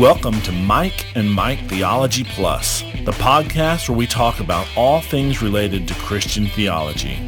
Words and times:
Welcome 0.00 0.40
to 0.42 0.52
Mike 0.52 1.14
and 1.14 1.30
Mike 1.30 1.58
Theology 1.68 2.24
Plus, 2.24 2.80
the 3.04 3.12
podcast 3.12 3.86
where 3.86 3.98
we 3.98 4.06
talk 4.06 4.40
about 4.40 4.66
all 4.74 5.02
things 5.02 5.42
related 5.42 5.86
to 5.88 5.94
Christian 5.96 6.46
theology. 6.46 7.18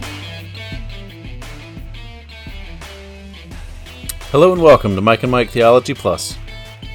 Hello 4.31 4.55
and 4.55 4.63
welcome 4.63 4.95
to 4.95 5.03
Mike 5.03 5.23
and 5.23 5.31
Mike 5.31 5.51
Theology 5.51 5.93
Plus, 5.93 6.39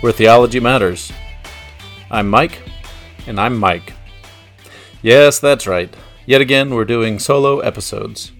where 0.02 0.12
theology 0.12 0.60
matters. 0.60 1.12
I'm 2.10 2.28
Mike, 2.28 2.64
and 3.28 3.40
I'm 3.40 3.56
Mike. 3.56 3.94
Yes, 5.04 5.38
that's 5.38 5.68
right. 5.68 5.96
Yet 6.26 6.42
again, 6.42 6.72
we're 6.72 6.86
doing 6.86 7.20
solo 7.20 7.60
episodes. 7.60 8.32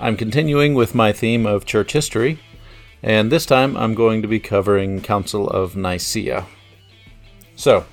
I'm 0.00 0.16
continuing 0.16 0.74
with 0.74 0.92
my 0.92 1.12
theme 1.12 1.46
of 1.46 1.66
church 1.66 1.92
history, 1.92 2.40
and 3.00 3.30
this 3.30 3.46
time 3.46 3.76
I'm 3.76 3.94
going 3.94 4.22
to 4.22 4.28
be 4.28 4.40
covering 4.40 5.00
Council 5.00 5.48
of 5.48 5.76
Nicaea. 5.76 6.46
So, 7.56 7.86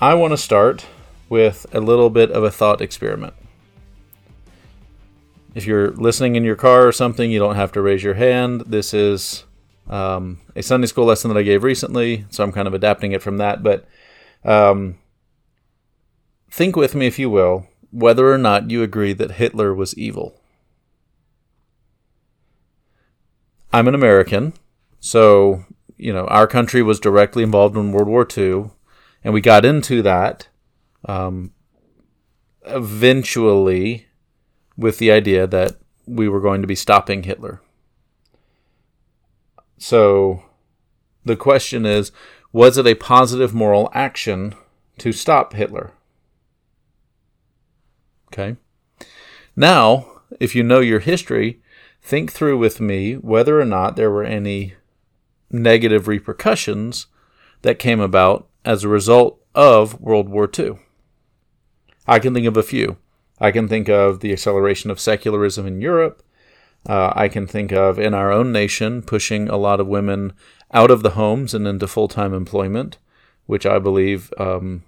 I 0.00 0.14
want 0.14 0.32
to 0.32 0.36
start 0.36 0.86
with 1.28 1.66
a 1.72 1.80
little 1.80 2.10
bit 2.10 2.30
of 2.30 2.42
a 2.42 2.50
thought 2.50 2.80
experiment. 2.80 3.34
If 5.54 5.66
you're 5.66 5.92
listening 5.92 6.36
in 6.36 6.44
your 6.44 6.56
car 6.56 6.86
or 6.86 6.92
something, 6.92 7.30
you 7.30 7.38
don't 7.38 7.54
have 7.54 7.72
to 7.72 7.80
raise 7.80 8.02
your 8.02 8.14
hand. 8.14 8.64
This 8.66 8.92
is 8.92 9.44
um, 9.88 10.40
a 10.54 10.62
Sunday 10.62 10.86
school 10.86 11.06
lesson 11.06 11.28
that 11.28 11.38
I 11.38 11.42
gave 11.42 11.62
recently, 11.62 12.26
so 12.28 12.44
I'm 12.44 12.52
kind 12.52 12.68
of 12.68 12.74
adapting 12.74 13.12
it 13.12 13.22
from 13.22 13.38
that. 13.38 13.62
But 13.62 13.86
um, 14.44 14.98
think 16.50 16.76
with 16.76 16.94
me, 16.94 17.06
if 17.06 17.18
you 17.18 17.30
will, 17.30 17.68
whether 17.90 18.30
or 18.30 18.38
not 18.38 18.70
you 18.70 18.82
agree 18.82 19.12
that 19.14 19.32
Hitler 19.32 19.74
was 19.74 19.96
evil. 19.96 20.40
I'm 23.72 23.88
an 23.88 23.94
American, 23.94 24.54
so 25.00 25.64
you 25.96 26.12
know 26.12 26.26
our 26.26 26.46
country 26.46 26.82
was 26.82 27.00
directly 27.00 27.42
involved 27.42 27.76
in 27.76 27.92
World 27.92 28.08
War 28.08 28.26
II, 28.36 28.70
and 29.24 29.34
we 29.34 29.40
got 29.40 29.64
into 29.64 30.02
that 30.02 30.48
um, 31.06 31.52
eventually 32.66 34.06
with 34.76 34.98
the 34.98 35.10
idea 35.10 35.46
that 35.46 35.76
we 36.06 36.28
were 36.28 36.40
going 36.40 36.60
to 36.60 36.68
be 36.68 36.74
stopping 36.74 37.22
Hitler. 37.22 37.60
So 39.78 40.42
the 41.24 41.36
question 41.36 41.84
is 41.84 42.12
was 42.52 42.78
it 42.78 42.86
a 42.86 42.94
positive 42.94 43.52
moral 43.52 43.90
action 43.92 44.54
to 44.98 45.12
stop 45.12 45.52
Hitler? 45.52 45.92
Okay. 48.28 48.56
Now, 49.54 50.22
if 50.40 50.54
you 50.54 50.62
know 50.62 50.80
your 50.80 51.00
history, 51.00 51.60
think 52.02 52.32
through 52.32 52.58
with 52.58 52.80
me 52.80 53.14
whether 53.14 53.60
or 53.60 53.64
not 53.64 53.96
there 53.96 54.10
were 54.10 54.24
any 54.24 54.74
negative 55.50 56.08
repercussions 56.08 57.06
that 57.62 57.78
came 57.78 58.00
about 58.00 58.48
as 58.64 58.84
a 58.84 58.88
result 58.88 59.40
of 59.54 60.00
World 60.00 60.28
War 60.28 60.50
II. 60.56 60.78
I 62.06 62.18
can 62.18 62.34
think 62.34 62.46
of 62.46 62.56
a 62.56 62.62
few. 62.62 62.96
I 63.40 63.50
can 63.50 63.68
think 63.68 63.88
of 63.88 64.20
the 64.20 64.32
acceleration 64.32 64.90
of 64.90 65.00
secularism 65.00 65.66
in 65.66 65.80
Europe. 65.80 66.22
Uh, 66.88 67.12
I 67.14 67.28
can 67.28 67.46
think 67.46 67.72
of 67.72 67.98
in 67.98 68.14
our 68.14 68.30
own 68.30 68.52
nation 68.52 69.02
pushing 69.02 69.48
a 69.48 69.56
lot 69.56 69.80
of 69.80 69.88
women 69.88 70.32
out 70.72 70.90
of 70.90 71.02
the 71.02 71.10
homes 71.10 71.52
and 71.54 71.66
into 71.66 71.86
full 71.86 72.08
time 72.08 72.32
employment, 72.32 72.98
which 73.46 73.66
I 73.66 73.78
believe 73.78 74.32
um, 74.38 74.84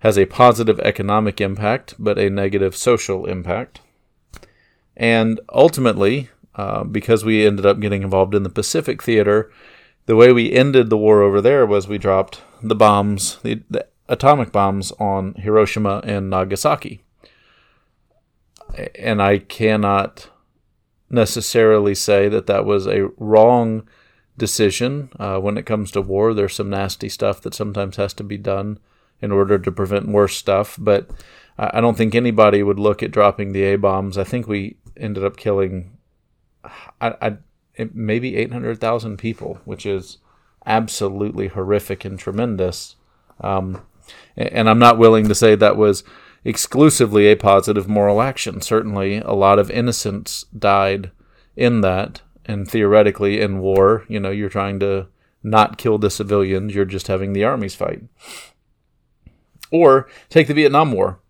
has 0.00 0.18
a 0.18 0.26
positive 0.26 0.78
economic 0.80 1.40
impact 1.40 1.94
but 1.98 2.18
a 2.18 2.28
negative 2.28 2.76
social 2.76 3.24
impact. 3.26 3.80
And 4.96 5.40
ultimately, 5.52 6.28
uh, 6.54 6.84
because 6.84 7.24
we 7.24 7.46
ended 7.46 7.64
up 7.64 7.80
getting 7.80 8.02
involved 8.02 8.34
in 8.34 8.42
the 8.42 8.50
Pacific 8.50 9.02
Theater, 9.02 9.50
the 10.06 10.16
way 10.16 10.32
we 10.32 10.52
ended 10.52 10.90
the 10.90 10.96
war 10.96 11.22
over 11.22 11.40
there 11.40 11.66
was 11.66 11.88
we 11.88 11.98
dropped 11.98 12.42
the 12.62 12.74
bombs, 12.74 13.38
the, 13.42 13.62
the 13.70 13.86
atomic 14.08 14.52
bombs 14.52 14.92
on 14.92 15.34
Hiroshima 15.34 16.00
and 16.04 16.30
Nagasaki. 16.30 17.02
And 18.98 19.22
I 19.22 19.38
cannot 19.38 20.30
necessarily 21.10 21.94
say 21.94 22.28
that 22.28 22.46
that 22.46 22.64
was 22.64 22.86
a 22.86 23.08
wrong 23.18 23.86
decision. 24.38 25.10
Uh, 25.18 25.38
when 25.38 25.58
it 25.58 25.66
comes 25.66 25.90
to 25.92 26.00
war, 26.00 26.32
there's 26.32 26.54
some 26.54 26.70
nasty 26.70 27.08
stuff 27.08 27.40
that 27.42 27.54
sometimes 27.54 27.96
has 27.96 28.14
to 28.14 28.24
be 28.24 28.38
done 28.38 28.78
in 29.20 29.30
order 29.30 29.58
to 29.58 29.70
prevent 29.70 30.08
worse 30.08 30.36
stuff. 30.36 30.76
But 30.80 31.10
I 31.58 31.80
don't 31.80 31.96
think 31.96 32.14
anybody 32.14 32.62
would 32.62 32.78
look 32.78 33.02
at 33.02 33.10
dropping 33.10 33.52
the 33.52 33.62
A 33.64 33.76
bombs. 33.76 34.16
I 34.16 34.24
think 34.24 34.48
we 34.48 34.76
ended 34.96 35.24
up 35.24 35.36
killing 35.36 35.98
I, 37.00 37.14
I 37.20 37.36
maybe 37.92 38.36
800,000 38.36 39.16
people, 39.16 39.60
which 39.64 39.86
is 39.86 40.18
absolutely 40.66 41.48
horrific 41.48 42.04
and 42.04 42.18
tremendous. 42.18 42.96
Um, 43.40 43.82
and 44.36 44.68
I'm 44.68 44.78
not 44.78 44.98
willing 44.98 45.28
to 45.28 45.34
say 45.34 45.54
that 45.54 45.76
was 45.76 46.04
exclusively 46.44 47.26
a 47.28 47.36
positive 47.36 47.88
moral 47.88 48.20
action. 48.20 48.60
Certainly, 48.60 49.18
a 49.18 49.32
lot 49.32 49.58
of 49.58 49.70
innocents 49.70 50.44
died 50.56 51.10
in 51.56 51.80
that. 51.82 52.22
And 52.44 52.68
theoretically, 52.68 53.40
in 53.40 53.60
war, 53.60 54.04
you 54.08 54.18
know, 54.18 54.30
you're 54.30 54.48
trying 54.48 54.80
to 54.80 55.06
not 55.42 55.78
kill 55.78 55.98
the 55.98 56.10
civilians, 56.10 56.74
you're 56.74 56.84
just 56.84 57.06
having 57.06 57.32
the 57.32 57.44
armies 57.44 57.74
fight. 57.74 58.02
Or 59.70 60.08
take 60.28 60.48
the 60.48 60.54
Vietnam 60.54 60.92
War. 60.92 61.20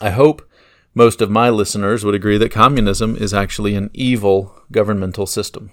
I 0.00 0.10
hope 0.10 0.48
most 0.94 1.20
of 1.20 1.30
my 1.30 1.50
listeners 1.50 2.04
would 2.04 2.14
agree 2.14 2.38
that 2.38 2.52
communism 2.52 3.16
is 3.16 3.34
actually 3.34 3.74
an 3.74 3.90
evil 3.92 4.62
governmental 4.70 5.26
system. 5.26 5.70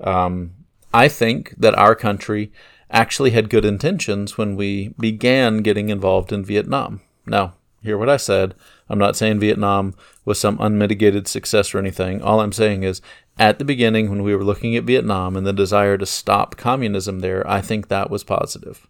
Um, 0.00 0.52
I 0.92 1.08
think 1.08 1.54
that 1.58 1.78
our 1.78 1.94
country 1.94 2.50
actually 2.90 3.30
had 3.30 3.50
good 3.50 3.64
intentions 3.64 4.36
when 4.36 4.56
we 4.56 4.94
began 4.98 5.58
getting 5.58 5.90
involved 5.90 6.32
in 6.32 6.44
Vietnam. 6.44 7.02
Now, 7.26 7.54
hear 7.82 7.98
what 7.98 8.08
I 8.08 8.16
said. 8.16 8.54
I'm 8.88 8.98
not 8.98 9.16
saying 9.16 9.38
Vietnam 9.38 9.94
was 10.24 10.40
some 10.40 10.58
unmitigated 10.60 11.28
success 11.28 11.74
or 11.74 11.78
anything. 11.78 12.20
All 12.22 12.40
I'm 12.40 12.52
saying 12.52 12.82
is, 12.82 13.00
at 13.38 13.58
the 13.58 13.64
beginning, 13.64 14.10
when 14.10 14.22
we 14.22 14.34
were 14.34 14.44
looking 14.44 14.76
at 14.76 14.84
Vietnam 14.84 15.36
and 15.36 15.46
the 15.46 15.52
desire 15.52 15.96
to 15.96 16.06
stop 16.06 16.56
communism 16.56 17.20
there, 17.20 17.48
I 17.48 17.60
think 17.60 17.88
that 17.88 18.10
was 18.10 18.24
positive. 18.24 18.86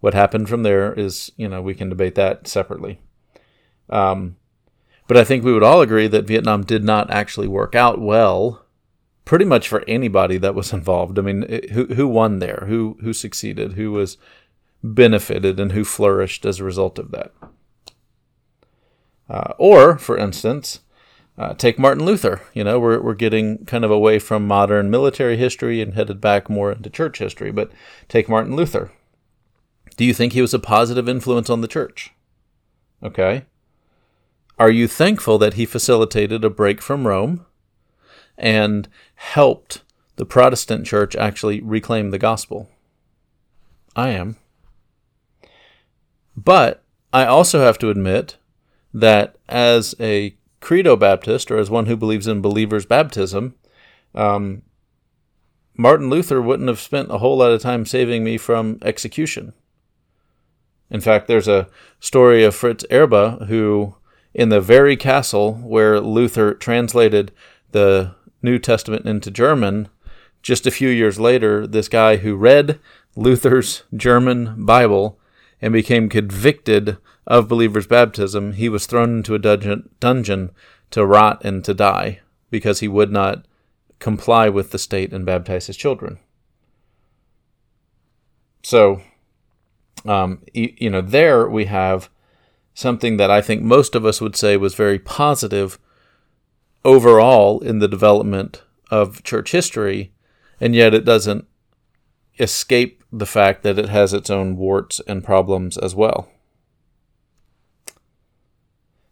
What 0.00 0.14
happened 0.14 0.48
from 0.48 0.62
there 0.62 0.92
is, 0.92 1.30
you 1.36 1.48
know, 1.48 1.62
we 1.62 1.74
can 1.74 1.88
debate 1.88 2.14
that 2.14 2.48
separately. 2.48 2.98
Um, 3.90 4.36
but 5.06 5.16
I 5.16 5.24
think 5.24 5.44
we 5.44 5.52
would 5.52 5.62
all 5.62 5.80
agree 5.80 6.06
that 6.06 6.26
Vietnam 6.26 6.62
did 6.64 6.84
not 6.84 7.10
actually 7.10 7.48
work 7.48 7.74
out 7.74 8.00
well, 8.00 8.64
pretty 9.24 9.44
much 9.44 9.68
for 9.68 9.84
anybody 9.86 10.38
that 10.38 10.54
was 10.54 10.72
involved. 10.72 11.18
I 11.18 11.22
mean, 11.22 11.68
who 11.72 11.86
who 11.86 12.08
won 12.08 12.38
there? 12.38 12.64
Who 12.68 12.96
who 13.02 13.12
succeeded? 13.12 13.74
Who 13.74 13.92
was 13.92 14.16
benefited 14.82 15.60
and 15.60 15.72
who 15.72 15.84
flourished 15.84 16.44
as 16.44 16.60
a 16.60 16.64
result 16.64 16.98
of 16.98 17.10
that? 17.12 17.32
Uh, 19.28 19.54
or, 19.56 19.96
for 19.96 20.18
instance, 20.18 20.80
uh, 21.38 21.54
take 21.54 21.78
Martin 21.78 22.04
Luther. 22.04 22.42
You 22.52 22.64
know, 22.64 22.78
we're 22.78 23.00
we're 23.00 23.14
getting 23.14 23.64
kind 23.64 23.84
of 23.84 23.90
away 23.90 24.18
from 24.18 24.46
modern 24.46 24.90
military 24.90 25.36
history 25.36 25.80
and 25.80 25.94
headed 25.94 26.20
back 26.20 26.50
more 26.50 26.72
into 26.72 26.90
church 26.90 27.18
history. 27.18 27.50
But 27.50 27.72
take 28.08 28.28
Martin 28.28 28.56
Luther. 28.56 28.92
Do 29.96 30.04
you 30.04 30.14
think 30.14 30.32
he 30.32 30.42
was 30.42 30.54
a 30.54 30.58
positive 30.58 31.08
influence 31.08 31.50
on 31.50 31.60
the 31.60 31.68
church? 31.68 32.12
Okay. 33.02 33.44
Are 34.58 34.70
you 34.70 34.86
thankful 34.86 35.38
that 35.38 35.54
he 35.54 35.66
facilitated 35.66 36.44
a 36.44 36.50
break 36.50 36.80
from 36.80 37.06
Rome 37.06 37.44
and 38.36 38.88
helped 39.14 39.82
the 40.16 40.26
Protestant 40.26 40.86
church 40.86 41.16
actually 41.16 41.60
reclaim 41.60 42.10
the 42.10 42.18
gospel? 42.18 42.68
I 43.96 44.10
am. 44.10 44.36
But 46.36 46.82
I 47.12 47.26
also 47.26 47.60
have 47.60 47.78
to 47.78 47.90
admit 47.90 48.36
that 48.94 49.36
as 49.48 49.94
a 49.98 50.36
credo 50.60 50.96
Baptist, 50.96 51.50
or 51.50 51.58
as 51.58 51.68
one 51.68 51.86
who 51.86 51.96
believes 51.96 52.26
in 52.26 52.40
believers' 52.40 52.86
baptism, 52.86 53.54
um, 54.14 54.62
Martin 55.76 56.10
Luther 56.10 56.40
wouldn't 56.40 56.68
have 56.68 56.80
spent 56.80 57.10
a 57.10 57.18
whole 57.18 57.38
lot 57.38 57.50
of 57.50 57.60
time 57.60 57.84
saving 57.84 58.22
me 58.22 58.38
from 58.38 58.78
execution. 58.82 59.52
In 60.90 61.00
fact, 61.00 61.26
there's 61.26 61.48
a 61.48 61.68
story 62.00 62.44
of 62.44 62.54
Fritz 62.54 62.84
Erbe 62.90 63.46
who 63.48 63.96
in 64.34 64.48
the 64.48 64.60
very 64.60 64.96
castle 64.96 65.54
where 65.54 66.00
Luther 66.00 66.54
translated 66.54 67.32
the 67.72 68.14
New 68.42 68.58
Testament 68.58 69.06
into 69.06 69.30
German, 69.30 69.88
just 70.42 70.66
a 70.66 70.70
few 70.70 70.88
years 70.88 71.20
later, 71.20 71.66
this 71.66 71.88
guy 71.88 72.16
who 72.16 72.34
read 72.34 72.80
Luther's 73.14 73.84
German 73.94 74.64
Bible 74.64 75.18
and 75.60 75.72
became 75.72 76.08
convicted 76.08 76.96
of 77.26 77.48
believers' 77.48 77.86
baptism, 77.86 78.54
he 78.54 78.68
was 78.68 78.86
thrown 78.86 79.18
into 79.18 79.34
a 79.34 79.38
dungeon, 79.38 79.88
dungeon 80.00 80.50
to 80.90 81.06
rot 81.06 81.44
and 81.44 81.64
to 81.64 81.74
die 81.74 82.20
because 82.50 82.80
he 82.80 82.88
would 82.88 83.12
not 83.12 83.46
comply 83.98 84.48
with 84.48 84.72
the 84.72 84.78
state 84.78 85.12
and 85.12 85.24
baptize 85.24 85.68
his 85.68 85.76
children. 85.76 86.18
So, 88.64 89.00
um, 90.04 90.42
you, 90.52 90.74
you 90.76 90.90
know, 90.90 91.00
there 91.00 91.48
we 91.48 91.66
have 91.66 92.10
something 92.74 93.16
that 93.16 93.30
I 93.30 93.40
think 93.40 93.62
most 93.62 93.94
of 93.94 94.04
us 94.04 94.20
would 94.20 94.36
say 94.36 94.56
was 94.56 94.74
very 94.74 94.98
positive 94.98 95.78
overall 96.84 97.60
in 97.60 97.78
the 97.78 97.88
development 97.88 98.62
of 98.90 99.22
church 99.22 99.52
history, 99.52 100.12
and 100.60 100.74
yet 100.74 100.94
it 100.94 101.04
doesn't 101.04 101.46
escape 102.38 103.02
the 103.12 103.26
fact 103.26 103.62
that 103.62 103.78
it 103.78 103.88
has 103.88 104.12
its 104.12 104.30
own 104.30 104.56
warts 104.56 105.00
and 105.06 105.24
problems 105.24 105.76
as 105.76 105.94
well. 105.94 106.28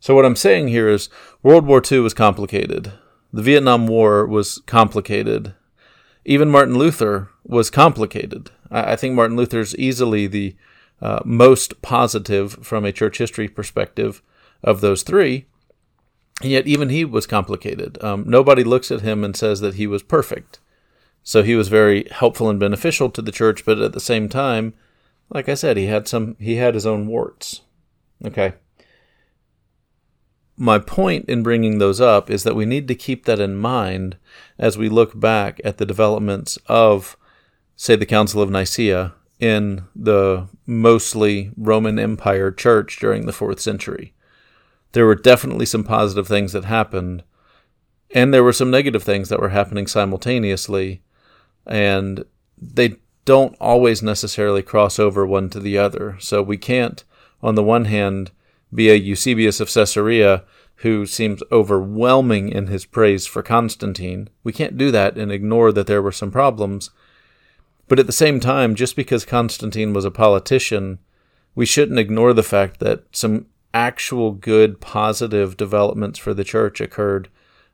So, 0.01 0.15
what 0.15 0.25
I'm 0.25 0.37
saying 0.37 0.69
here 0.69 0.89
is 0.89 1.11
World 1.43 1.67
War 1.67 1.83
II 1.91 2.01
was 2.01 2.15
complicated. 2.15 2.93
The 3.33 3.43
Vietnam 3.43 3.87
War 3.87 4.27
was 4.27 4.63
complicated. 4.67 5.55
Even 6.25 6.49
Martin 6.49 6.77
Luther 6.77 7.29
was 7.45 7.71
complicated. 7.71 8.51
I 8.71 8.97
think 8.97 9.15
Martin 9.15 9.37
Luther 9.37 9.61
is 9.61 9.77
easily 9.77 10.27
the 10.27 10.57
uh, 11.03 11.21
most 11.25 11.83
positive 11.83 12.53
from 12.63 12.85
a 12.85 12.93
church 12.93 13.19
history 13.19 13.49
perspective 13.49 14.23
of 14.63 14.81
those 14.81 15.03
three. 15.03 15.47
And 16.43 16.51
yet, 16.51 16.67
even 16.67 16.89
he 16.89 17.05
was 17.05 17.27
complicated. 17.27 18.03
Um, 18.03 18.25
nobody 18.27 18.65
looks 18.65 18.91
at 18.91 19.03
him 19.03 19.25
and 19.25 19.37
says 19.37 19.61
that 19.61 19.75
he 19.75 19.87
was 19.87 20.03
perfect. 20.03 20.59
So 21.23 21.43
he 21.43 21.55
was 21.55 21.69
very 21.69 22.09
helpful 22.11 22.49
and 22.49 22.59
beneficial 22.59 23.11
to 23.11 23.23
the 23.23 23.33
church, 23.33 23.65
but 23.65 23.79
at 23.79 23.93
the 23.93 24.01
same 24.01 24.29
time, 24.29 24.75
like 25.29 25.49
I 25.49 25.55
said, 25.55 25.77
he 25.77 25.87
had 25.87 26.09
some 26.09 26.37
he 26.39 26.57
had 26.57 26.75
his 26.75 26.87
own 26.87 27.07
warts. 27.07 27.63
Okay. 28.25 28.55
My 30.57 30.79
point 30.79 31.27
in 31.29 31.43
bringing 31.43 31.79
those 31.79 32.01
up 32.01 32.31
is 32.31 32.43
that 32.45 32.57
we 32.57 32.67
need 32.67 32.89
to 32.89 32.95
keep 32.95 33.25
that 33.25 33.41
in 33.41 33.57
mind 33.57 34.17
as 34.59 34.77
we 34.77 34.89
look 34.89 35.19
back 35.19 35.61
at 35.65 35.79
the 35.79 35.87
developments 35.87 36.59
of 36.67 37.17
say 37.77 37.97
the 37.97 38.05
Council 38.05 38.43
of 38.43 38.51
Nicaea 38.51 39.15
in 39.41 39.85
the 39.97 40.47
mostly 40.67 41.51
Roman 41.57 41.99
Empire 41.99 42.51
church 42.51 42.99
during 42.99 43.27
the 43.27 43.33
4th 43.33 43.61
century. 43.61 44.15
There 44.93 45.07
were 45.07 45.15
definitely 45.15 45.67
some 45.67 45.85
positive 45.85 46.29
things 46.29 46.53
that 46.53 46.65
happened, 46.65 47.23
and 48.13 48.35
there 48.35 48.45
were 48.45 48.53
some 48.53 48.71
negative 48.71 49.03
things 49.03 49.29
that 49.29 49.41
were 49.41 49.51
happening 49.51 49.87
simultaneously 49.87 51.03
and 51.67 52.25
they 52.61 52.97
don't 53.25 53.57
always 53.61 54.03
necessarily 54.03 54.63
cross 54.63 54.99
over 54.99 55.27
one 55.27 55.51
to 55.51 55.61
the 55.61 55.79
other. 55.79 56.17
So 56.19 56.43
we 56.43 56.57
can't, 56.57 57.05
on 57.43 57.55
the 57.55 57.63
one 57.63 57.87
hand, 57.87 58.31
be 58.75 58.91
a 58.91 58.95
Eusebius 58.95 59.61
of 59.61 59.73
Caesarea 59.73 60.45
who 60.77 61.05
seems 61.05 61.43
overwhelming 61.53 62.49
in 62.49 62.69
his 62.69 62.87
praise 62.87 63.27
for 63.27 63.43
Constantine. 63.43 64.29
We 64.43 64.53
can't 64.53 64.79
do 64.79 64.91
that 64.91 65.17
and 65.17 65.31
ignore 65.31 65.73
that 65.73 65.87
there 65.87 66.03
were 66.03 66.13
some 66.13 66.31
problems. 66.31 66.91
But 67.91 67.99
at 67.99 68.07
the 68.07 68.13
same 68.13 68.39
time, 68.39 68.77
just 68.77 68.95
because 68.95 69.25
Constantine 69.25 69.93
was 69.93 70.05
a 70.05 70.13
politician, 70.13 71.01
we 71.57 71.67
shouldn't 71.67 71.99
ignore 71.99 72.33
the 72.33 72.45
fact 72.45 72.79
that 72.79 73.03
some 73.11 73.47
actual 73.75 74.31
good, 74.31 74.81
positive 74.81 75.57
developments 75.57 76.17
for 76.17 76.33
the 76.33 76.45
church 76.45 76.81
occurred 76.81 77.29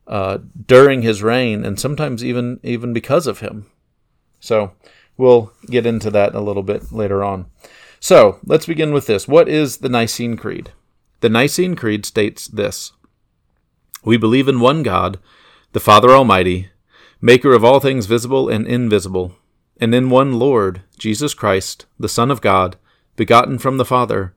uh, 0.06 0.38
during 0.66 1.02
his 1.02 1.22
reign, 1.22 1.66
and 1.66 1.78
sometimes 1.78 2.24
even 2.24 2.60
even 2.62 2.94
because 2.94 3.26
of 3.26 3.40
him. 3.40 3.66
So 4.40 4.72
we'll 5.18 5.52
get 5.66 5.84
into 5.84 6.10
that 6.12 6.34
a 6.34 6.40
little 6.40 6.62
bit 6.62 6.90
later 6.92 7.22
on. 7.22 7.44
So 8.00 8.38
let's 8.46 8.64
begin 8.64 8.94
with 8.94 9.06
this. 9.06 9.28
What 9.28 9.50
is 9.50 9.78
the 9.78 9.90
Nicene 9.90 10.38
Creed? 10.38 10.72
The 11.20 11.28
Nicene 11.28 11.76
Creed 11.76 12.06
states 12.06 12.48
this 12.48 12.94
We 14.02 14.16
believe 14.16 14.48
in 14.48 14.60
one 14.60 14.82
God, 14.82 15.18
the 15.72 15.78
Father 15.78 16.12
Almighty, 16.12 16.70
maker 17.20 17.52
of 17.52 17.66
all 17.66 17.80
things 17.80 18.06
visible 18.06 18.48
and 18.48 18.66
invisible, 18.66 19.36
and 19.80 19.94
in 19.94 20.10
one 20.10 20.38
Lord, 20.38 20.82
Jesus 20.98 21.34
Christ, 21.34 21.86
the 21.98 22.08
Son 22.08 22.30
of 22.30 22.40
God, 22.40 22.76
begotten 23.16 23.58
from 23.58 23.76
the 23.76 23.84
Father, 23.84 24.34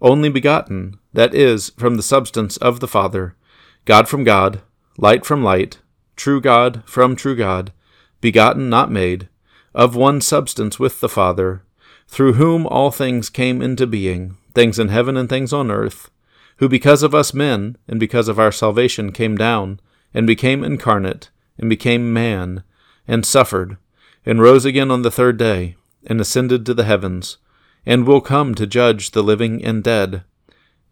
only 0.00 0.28
begotten, 0.28 0.98
that 1.12 1.34
is, 1.34 1.70
from 1.76 1.96
the 1.96 2.02
substance 2.02 2.56
of 2.56 2.80
the 2.80 2.88
Father, 2.88 3.36
God 3.84 4.08
from 4.08 4.24
God, 4.24 4.62
light 4.96 5.24
from 5.24 5.44
light, 5.44 5.78
true 6.16 6.40
God 6.40 6.82
from 6.86 7.16
true 7.16 7.36
God, 7.36 7.72
begotten, 8.20 8.68
not 8.68 8.90
made, 8.90 9.28
of 9.74 9.94
one 9.94 10.20
substance 10.20 10.78
with 10.78 11.00
the 11.00 11.08
Father, 11.08 11.62
through 12.08 12.34
whom 12.34 12.66
all 12.66 12.90
things 12.90 13.30
came 13.30 13.62
into 13.62 13.86
being, 13.86 14.36
things 14.54 14.78
in 14.78 14.88
heaven 14.88 15.16
and 15.16 15.28
things 15.28 15.52
on 15.52 15.70
earth, 15.70 16.10
who 16.56 16.68
because 16.68 17.02
of 17.02 17.14
us 17.14 17.32
men, 17.32 17.76
and 17.86 18.00
because 18.00 18.28
of 18.28 18.38
our 18.38 18.52
salvation, 18.52 19.12
came 19.12 19.36
down, 19.36 19.80
and 20.12 20.26
became 20.26 20.64
incarnate, 20.64 21.30
and 21.56 21.70
became 21.70 22.12
man, 22.12 22.62
and 23.06 23.24
suffered, 23.24 23.76
and 24.24 24.40
rose 24.40 24.64
again 24.64 24.90
on 24.90 25.02
the 25.02 25.10
third 25.10 25.36
day, 25.36 25.76
and 26.06 26.20
ascended 26.20 26.64
to 26.66 26.74
the 26.74 26.84
heavens, 26.84 27.38
and 27.86 28.06
will 28.06 28.20
come 28.20 28.54
to 28.54 28.66
judge 28.66 29.10
the 29.10 29.22
living 29.22 29.64
and 29.64 29.82
dead, 29.82 30.22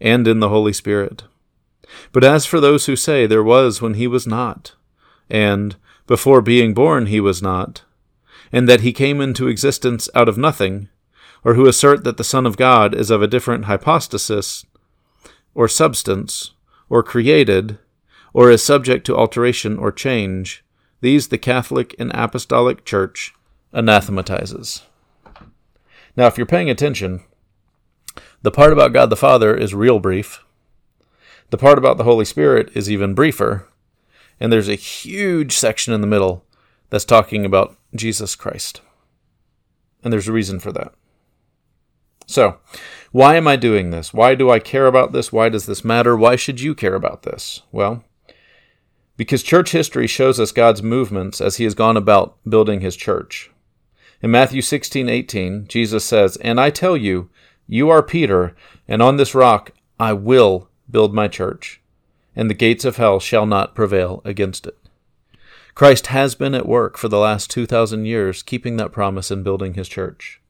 and 0.01 0.27
in 0.27 0.41
the 0.41 0.49
Holy 0.49 0.73
Spirit. 0.73 1.25
But 2.13 2.25
as 2.25 2.47
for 2.47 2.61
those 2.61 2.87
who 2.87 2.97
say 2.97 3.27
there 3.27 3.43
was 3.43 3.81
when 3.81 3.95
he 3.95 4.07
was 4.07 4.27
not, 4.27 4.75
and 5.31 5.77
before 6.07 6.41
being 6.41 6.75
born 6.75 7.07
he 7.07 7.21
was 7.21 7.43
not, 7.43 7.83
and 8.53 8.69
that 8.69 8.81
he 8.81 8.93
came 8.93 9.21
into 9.21 9.49
existence 9.49 10.09
out 10.15 10.29
of 10.29 10.39
nothing, 10.39 10.89
or 11.45 11.55
who 11.55 11.69
assert 11.69 12.05
that 12.05 12.17
the 12.17 12.25
Son 12.25 12.47
of 12.47 12.57
God 12.57 12.95
is 12.95 13.11
of 13.11 13.23
a 13.23 13.27
different 13.27 13.67
hypostasis, 13.67 14.65
or 15.55 15.69
substance, 15.69 16.53
or 16.89 17.03
created, 17.03 17.79
or 18.33 18.51
is 18.51 18.63
subject 18.63 19.05
to 19.07 19.17
alteration 19.17 19.79
or 19.79 19.93
change, 19.93 20.65
these 21.01 21.29
the 21.29 21.39
Catholic 21.39 21.95
and 21.99 22.11
Apostolic 22.15 22.85
Church 22.85 23.35
anathematizes. 23.73 24.83
Now, 26.17 26.27
if 26.27 26.37
you're 26.37 26.47
paying 26.47 26.71
attention, 26.71 27.23
the 28.43 28.51
part 28.51 28.73
about 28.73 28.93
God 28.93 29.11
the 29.11 29.17
Father 29.17 29.55
is 29.55 29.75
real 29.75 29.99
brief. 29.99 30.45
The 31.51 31.59
part 31.59 31.79
about 31.79 31.97
the 31.97 32.05
Holy 32.05 32.25
Spirit 32.25 32.71
is 32.75 32.91
even 32.91 33.15
briefer. 33.15 33.69
And 34.41 34.53
there's 34.53 34.69
a 34.69 34.75
huge 34.75 35.53
section 35.53 35.93
in 35.95 36.01
the 36.01 36.07
middle 36.07 36.45
that's 36.91 37.05
talking 37.05 37.45
about 37.45 37.77
Jesus 37.95 38.35
Christ. 38.35 38.81
And 40.03 40.13
there's 40.13 40.29
a 40.29 40.33
reason 40.33 40.61
for 40.61 40.73
that. 40.73 40.93
So, 42.27 42.59
why 43.11 43.37
am 43.37 43.49
I 43.49 43.57
doing 43.57 43.91
this? 43.91 44.13
Why 44.13 44.35
do 44.35 44.51
I 44.51 44.59
care 44.59 44.87
about 44.87 45.13
this? 45.13 45.33
Why 45.33 45.49
does 45.49 45.67
this 45.67 45.85
matter? 45.85 46.17
Why 46.17 46.37
should 46.37 46.61
you 46.61 46.75
care 46.75 46.95
about 46.95 47.23
this? 47.23 47.63
Well, 47.73 48.05
because 49.19 49.43
church 49.43 49.73
history 49.73 50.07
shows 50.07 50.41
us 50.41 50.53
God's 50.53 50.83
movements 50.83 51.41
as 51.43 51.57
he 51.57 51.65
has 51.65 51.75
gone 51.75 51.97
about 51.97 52.37
building 52.49 52.81
his 52.81 52.97
church. 52.97 53.51
In 54.23 54.31
Matthew 54.31 54.63
16:18, 54.63 55.67
Jesus 55.69 56.05
says, 56.05 56.37
"And 56.37 56.59
I 56.59 56.71
tell 56.71 56.97
you, 56.97 57.29
you 57.67 57.91
are 57.91 58.03
Peter, 58.03 58.55
and 58.87 59.03
on 59.03 59.17
this 59.17 59.35
rock 59.35 59.73
I 60.01 60.13
will 60.13 60.71
build 60.91 61.13
my 61.13 61.29
church, 61.29 61.81
and 62.35 62.49
the 62.49 62.55
gates 62.55 62.85
of 62.85 62.97
hell 62.97 63.19
shall 63.19 63.45
not 63.45 63.75
prevail 63.75 64.23
against 64.25 64.67
it." 64.67 64.79
Christ 65.75 66.09
has 66.09 66.35
been 66.37 66.55
at 66.55 66.67
work 66.67 66.97
for 66.97 67.09
the 67.09 67.19
last 67.19 67.51
2,000 67.51 68.07
years, 68.07 68.43
keeping 68.43 68.77
that 68.77 68.93
promise 68.93 69.31
and 69.33 69.45
building 69.45 69.75
his 69.75 69.89
church. 69.89 70.41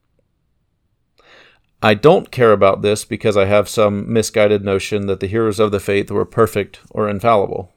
I 1.83 1.95
don't 1.95 2.31
care 2.31 2.53
about 2.53 2.83
this 2.83 3.05
because 3.05 3.37
I 3.37 3.47
have 3.47 3.69
some 3.69 4.13
misguided 4.13 4.63
notion 4.63 5.07
that 5.07 5.21
the 5.21 5.27
heroes 5.27 5.59
of 5.59 5.71
the 5.71 5.81
faith 5.81 6.11
were 6.11 6.25
perfect 6.27 6.81
or 6.91 7.09
infallible. 7.09 7.73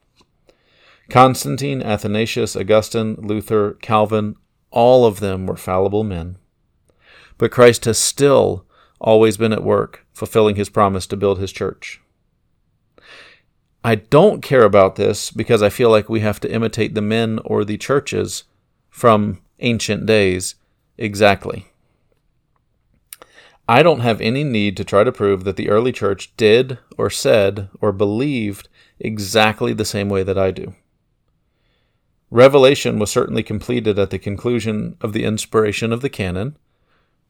Constantine, 1.11 1.81
Athanasius, 1.81 2.55
Augustine, 2.55 3.15
Luther, 3.15 3.73
Calvin, 3.81 4.37
all 4.71 5.03
of 5.03 5.19
them 5.19 5.45
were 5.45 5.57
fallible 5.57 6.05
men. 6.05 6.37
But 7.37 7.51
Christ 7.51 7.83
has 7.83 7.97
still 7.97 8.65
always 8.97 9.35
been 9.35 9.51
at 9.51 9.61
work, 9.61 10.05
fulfilling 10.13 10.55
his 10.55 10.69
promise 10.69 11.05
to 11.07 11.17
build 11.17 11.37
his 11.37 11.51
church. 11.51 11.99
I 13.83 13.95
don't 13.95 14.41
care 14.41 14.63
about 14.63 14.95
this 14.95 15.31
because 15.31 15.61
I 15.61 15.67
feel 15.67 15.89
like 15.89 16.07
we 16.07 16.21
have 16.21 16.39
to 16.39 16.51
imitate 16.51 16.95
the 16.95 17.01
men 17.01 17.39
or 17.43 17.65
the 17.65 17.77
churches 17.77 18.45
from 18.89 19.41
ancient 19.59 20.05
days 20.05 20.55
exactly. 20.97 21.67
I 23.67 23.83
don't 23.83 23.99
have 23.99 24.21
any 24.21 24.45
need 24.45 24.77
to 24.77 24.85
try 24.85 25.03
to 25.03 25.11
prove 25.11 25.43
that 25.43 25.57
the 25.57 25.69
early 25.69 25.91
church 25.91 26.31
did 26.37 26.77
or 26.97 27.09
said 27.09 27.67
or 27.81 27.91
believed 27.91 28.69
exactly 28.97 29.73
the 29.73 29.83
same 29.83 30.07
way 30.07 30.23
that 30.23 30.37
I 30.37 30.51
do. 30.51 30.73
Revelation 32.31 32.97
was 32.97 33.11
certainly 33.11 33.43
completed 33.43 33.99
at 33.99 34.09
the 34.09 34.17
conclusion 34.17 34.95
of 35.01 35.11
the 35.11 35.25
inspiration 35.25 35.91
of 35.91 36.01
the 36.01 36.09
canon. 36.09 36.57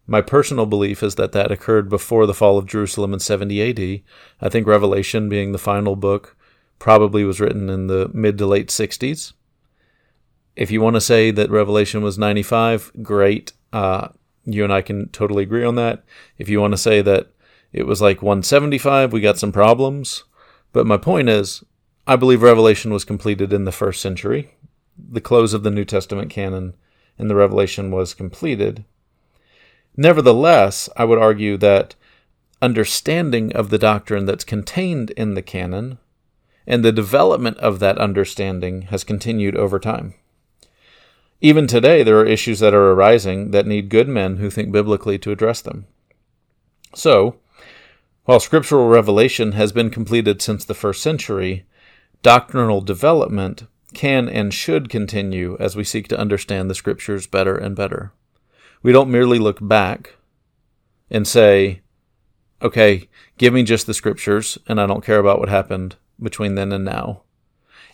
My 0.05 0.21
personal 0.21 0.67
belief 0.67 1.01
is 1.01 1.15
that 1.15 1.31
that 1.31 1.51
occurred 1.51 1.89
before 1.89 2.27
the 2.27 2.35
fall 2.35 2.59
of 2.59 2.67
Jerusalem 2.67 3.11
in 3.11 3.19
70 3.19 3.61
AD. 3.61 4.01
I 4.39 4.49
think 4.49 4.67
Revelation, 4.67 5.27
being 5.27 5.51
the 5.51 5.57
final 5.57 5.95
book, 5.95 6.37
probably 6.77 7.23
was 7.23 7.39
written 7.39 7.67
in 7.69 7.87
the 7.87 8.11
mid 8.13 8.37
to 8.37 8.45
late 8.45 8.67
60s. 8.67 9.33
If 10.55 10.69
you 10.69 10.81
want 10.81 10.95
to 10.97 11.01
say 11.01 11.31
that 11.31 11.49
Revelation 11.49 12.03
was 12.03 12.19
95, 12.19 12.91
great. 13.01 13.53
Uh, 13.73 14.09
you 14.45 14.63
and 14.63 14.73
I 14.73 14.81
can 14.81 15.09
totally 15.09 15.43
agree 15.43 15.63
on 15.63 15.75
that. 15.75 16.03
If 16.37 16.47
you 16.47 16.61
want 16.61 16.73
to 16.73 16.77
say 16.77 17.01
that 17.01 17.31
it 17.73 17.87
was 17.87 18.01
like 18.01 18.21
175, 18.21 19.13
we 19.13 19.21
got 19.21 19.39
some 19.39 19.51
problems. 19.51 20.25
But 20.73 20.85
my 20.85 20.97
point 20.97 21.29
is, 21.29 21.63
I 22.05 22.15
believe 22.17 22.43
Revelation 22.43 22.93
was 22.93 23.05
completed 23.05 23.51
in 23.51 23.65
the 23.65 23.71
first 23.71 24.01
century. 24.01 24.51
The 25.09 25.21
close 25.21 25.53
of 25.53 25.63
the 25.63 25.71
New 25.71 25.85
Testament 25.85 26.29
canon 26.29 26.75
and 27.17 27.29
the 27.29 27.35
Revelation 27.35 27.91
was 27.91 28.13
completed. 28.13 28.85
Nevertheless, 29.95 30.89
I 30.95 31.05
would 31.05 31.19
argue 31.19 31.57
that 31.57 31.95
understanding 32.61 33.53
of 33.53 33.69
the 33.69 33.77
doctrine 33.77 34.25
that's 34.25 34.43
contained 34.43 35.11
in 35.11 35.33
the 35.33 35.41
canon 35.41 35.97
and 36.67 36.85
the 36.85 36.91
development 36.91 37.57
of 37.57 37.79
that 37.79 37.97
understanding 37.97 38.83
has 38.83 39.03
continued 39.03 39.55
over 39.55 39.79
time. 39.79 40.13
Even 41.41 41.65
today, 41.65 42.03
there 42.03 42.19
are 42.19 42.25
issues 42.25 42.59
that 42.59 42.73
are 42.73 42.91
arising 42.91 43.51
that 43.51 43.65
need 43.65 43.89
good 43.89 44.07
men 44.07 44.37
who 44.37 44.49
think 44.49 44.71
biblically 44.71 45.17
to 45.17 45.31
address 45.31 45.59
them. 45.59 45.87
So, 46.93 47.37
while 48.25 48.39
scriptural 48.39 48.87
revelation 48.87 49.53
has 49.53 49.71
been 49.71 49.89
completed 49.89 50.41
since 50.41 50.63
the 50.63 50.75
first 50.75 51.01
century, 51.01 51.65
doctrinal 52.21 52.81
development 52.81 53.63
can 53.93 54.29
and 54.29 54.53
should 54.53 54.89
continue 54.89 55.57
as 55.59 55.75
we 55.75 55.83
seek 55.83 56.07
to 56.09 56.19
understand 56.19 56.69
the 56.69 56.75
scriptures 56.75 57.27
better 57.27 57.55
and 57.55 57.75
better. 57.75 58.11
We 58.83 58.91
don't 58.91 59.11
merely 59.11 59.39
look 59.39 59.59
back 59.61 60.15
and 61.09 61.27
say, 61.27 61.81
okay, 62.61 63.09
give 63.37 63.53
me 63.53 63.63
just 63.63 63.87
the 63.87 63.93
scriptures 63.93 64.57
and 64.67 64.79
I 64.79 64.87
don't 64.87 65.03
care 65.03 65.19
about 65.19 65.39
what 65.39 65.49
happened 65.49 65.95
between 66.21 66.55
then 66.55 66.71
and 66.71 66.85
now. 66.85 67.23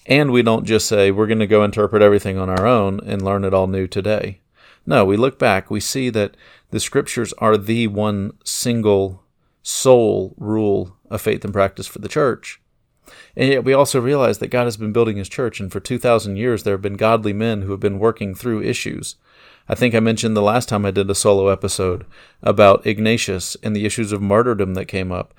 And 0.06 0.32
we 0.32 0.42
don't 0.42 0.66
just 0.66 0.88
say, 0.88 1.12
we're 1.12 1.28
going 1.28 1.40
to 1.40 1.48
go 1.48 1.64
interpret 1.64 2.02
everything 2.02 2.38
on 2.38 2.50
our 2.50 2.66
own 2.66 3.02
and 3.06 3.22
learn 3.22 3.44
it 3.44 3.54
all 3.54 3.68
new 3.68 3.88
today. 3.88 4.40
No, 4.86 5.04
we 5.04 5.18
look 5.18 5.38
back, 5.38 5.70
we 5.70 5.82
see 5.82 6.10
that 6.12 6.38
the 6.72 6.80
scriptures 6.80 7.34
are 7.40 7.58
the 7.58 7.88
one 7.88 8.38
single 8.46 9.24
sole 9.62 10.34
rule 10.38 10.96
of 11.10 11.22
faith 11.22 11.44
and 11.44 11.54
practice 11.54 11.88
for 11.88 12.00
the 12.00 12.08
church. 12.08 12.62
And 13.38 13.50
yet 13.50 13.64
we 13.64 13.72
also 13.72 14.02
realize 14.02 14.40
that 14.40 14.48
God 14.48 14.64
has 14.64 14.78
been 14.78 14.92
building 14.92 15.18
his 15.18 15.30
church, 15.30 15.60
and 15.60 15.72
for 15.72 15.80
2,000 15.80 16.38
years 16.38 16.64
there 16.64 16.74
have 16.74 16.82
been 16.82 16.98
godly 16.98 17.34
men 17.34 17.62
who 17.62 17.70
have 17.70 17.80
been 17.80 18.00
working 18.00 18.34
through 18.34 18.64
issues. 18.64 19.16
I 19.70 19.76
think 19.76 19.94
I 19.94 20.00
mentioned 20.00 20.36
the 20.36 20.42
last 20.42 20.68
time 20.68 20.86
I 20.86 20.92
did 20.92 21.08
a 21.08 21.16
solo 21.16 21.50
episode 21.50 22.08
about 22.42 22.88
Ignatius 22.88 23.56
and 23.62 23.76
the 23.76 23.86
issues 23.86 24.12
of 24.12 24.24
martyrdom 24.24 24.74
that 24.74 24.86
came 24.86 25.12
up. 25.12 25.36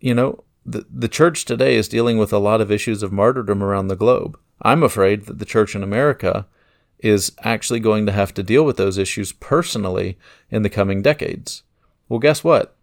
You 0.00 0.14
know, 0.14 0.44
the, 0.64 0.86
the 0.90 1.08
church 1.08 1.44
today 1.44 1.76
is 1.76 1.88
dealing 1.88 2.16
with 2.16 2.32
a 2.32 2.38
lot 2.38 2.62
of 2.62 2.72
issues 2.72 3.02
of 3.02 3.12
martyrdom 3.12 3.62
around 3.62 3.88
the 3.88 3.96
globe. 3.96 4.38
I'm 4.62 4.82
afraid 4.82 5.26
that 5.26 5.38
the 5.38 5.44
church 5.44 5.74
in 5.74 5.82
America 5.82 6.46
is 7.00 7.32
actually 7.40 7.80
going 7.80 8.06
to 8.06 8.12
have 8.12 8.32
to 8.32 8.42
deal 8.42 8.64
with 8.64 8.78
those 8.78 8.96
issues 8.96 9.30
personally 9.30 10.16
in 10.50 10.62
the 10.62 10.70
coming 10.70 11.02
decades. 11.02 11.64
Well, 12.08 12.18
guess 12.18 12.42
what? 12.42 12.74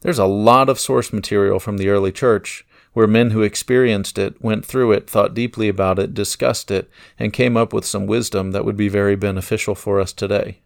There's 0.00 0.18
a 0.18 0.26
lot 0.26 0.68
of 0.68 0.80
source 0.80 1.12
material 1.12 1.60
from 1.60 1.78
the 1.78 1.90
early 1.90 2.10
church 2.10 2.65
where 2.96 3.06
men 3.06 3.32
who 3.32 3.42
experienced 3.42 4.16
it, 4.16 4.42
went 4.42 4.64
through 4.64 4.90
it, 4.90 5.06
thought 5.06 5.34
deeply 5.34 5.68
about 5.68 5.98
it, 5.98 6.14
discussed 6.14 6.70
it, 6.70 6.88
and 7.18 7.30
came 7.30 7.54
up 7.54 7.70
with 7.70 7.84
some 7.84 8.06
wisdom 8.06 8.52
that 8.52 8.64
would 8.64 8.74
be 8.74 8.88
very 8.88 9.14
beneficial 9.14 9.74
for 9.74 10.00
us 10.00 10.14
today. 10.14 10.60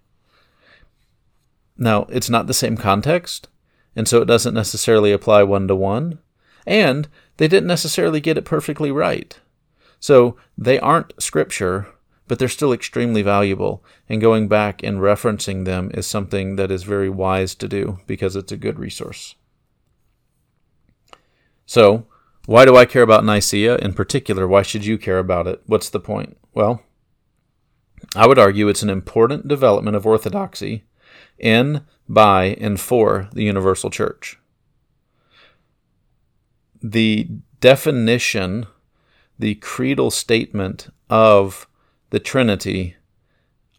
Now, 1.77 2.07
it's 2.09 2.31
not 2.31 2.47
the 2.47 2.55
same 2.55 2.77
context, 2.77 3.49
and 3.97 4.07
so 4.07 4.23
it 4.23 4.27
doesn't 4.27 4.55
necessarily 4.55 5.11
apply 5.11 5.43
one 5.43 5.67
to 5.67 5.75
one, 5.75 6.21
and 6.65 7.09
they 7.39 7.49
didn't 7.49 7.67
necessarily 7.67 8.21
get 8.21 8.39
it 8.39 8.45
perfectly 8.45 8.93
right. 8.93 9.37
So 9.99 10.37
they 10.57 10.79
aren't 10.79 11.21
scripture, 11.21 11.89
but 12.29 12.39
they're 12.39 12.47
still 12.47 12.73
extremely 12.73 13.23
valuable, 13.23 13.83
and 14.09 14.21
going 14.21 14.47
back 14.47 14.85
and 14.85 14.99
referencing 14.99 15.65
them 15.65 15.91
is 15.95 16.07
something 16.07 16.55
that 16.55 16.71
is 16.71 16.85
very 16.85 17.11
wise 17.11 17.57
to 17.57 17.67
do 17.67 17.99
because 18.07 18.37
it's 18.37 18.53
a 18.53 18.57
good 18.57 18.79
resource. 18.79 19.35
So, 21.67 22.07
why 22.51 22.65
do 22.65 22.77
I 22.77 22.85
care 22.85 23.03
about 23.03 23.25
Nicaea 23.25 23.77
in 23.77 23.93
particular? 23.93 24.49
Why 24.49 24.63
should 24.63 24.85
you 24.85 24.99
care 24.99 25.21
about 25.21 25.47
it? 25.47 25.63
What's 25.67 25.89
the 25.89 26.01
point? 26.01 26.37
Well, 26.53 26.83
I 28.17 28.27
would 28.27 28.41
argue 28.41 28.67
it's 28.67 28.83
an 28.83 28.91
important 28.91 29.47
development 29.47 29.97
of 29.97 30.05
orthodoxy 30.05 30.83
in, 31.39 31.83
by, 32.09 32.57
and 32.61 32.81
for 32.81 33.29
the 33.35 33.45
universal 33.45 33.89
church. 33.89 34.37
The 36.83 37.29
definition, 37.61 38.67
the 39.39 39.55
creedal 39.55 40.11
statement 40.11 40.93
of 41.09 41.69
the 42.11 42.19
Trinity, 42.19 42.97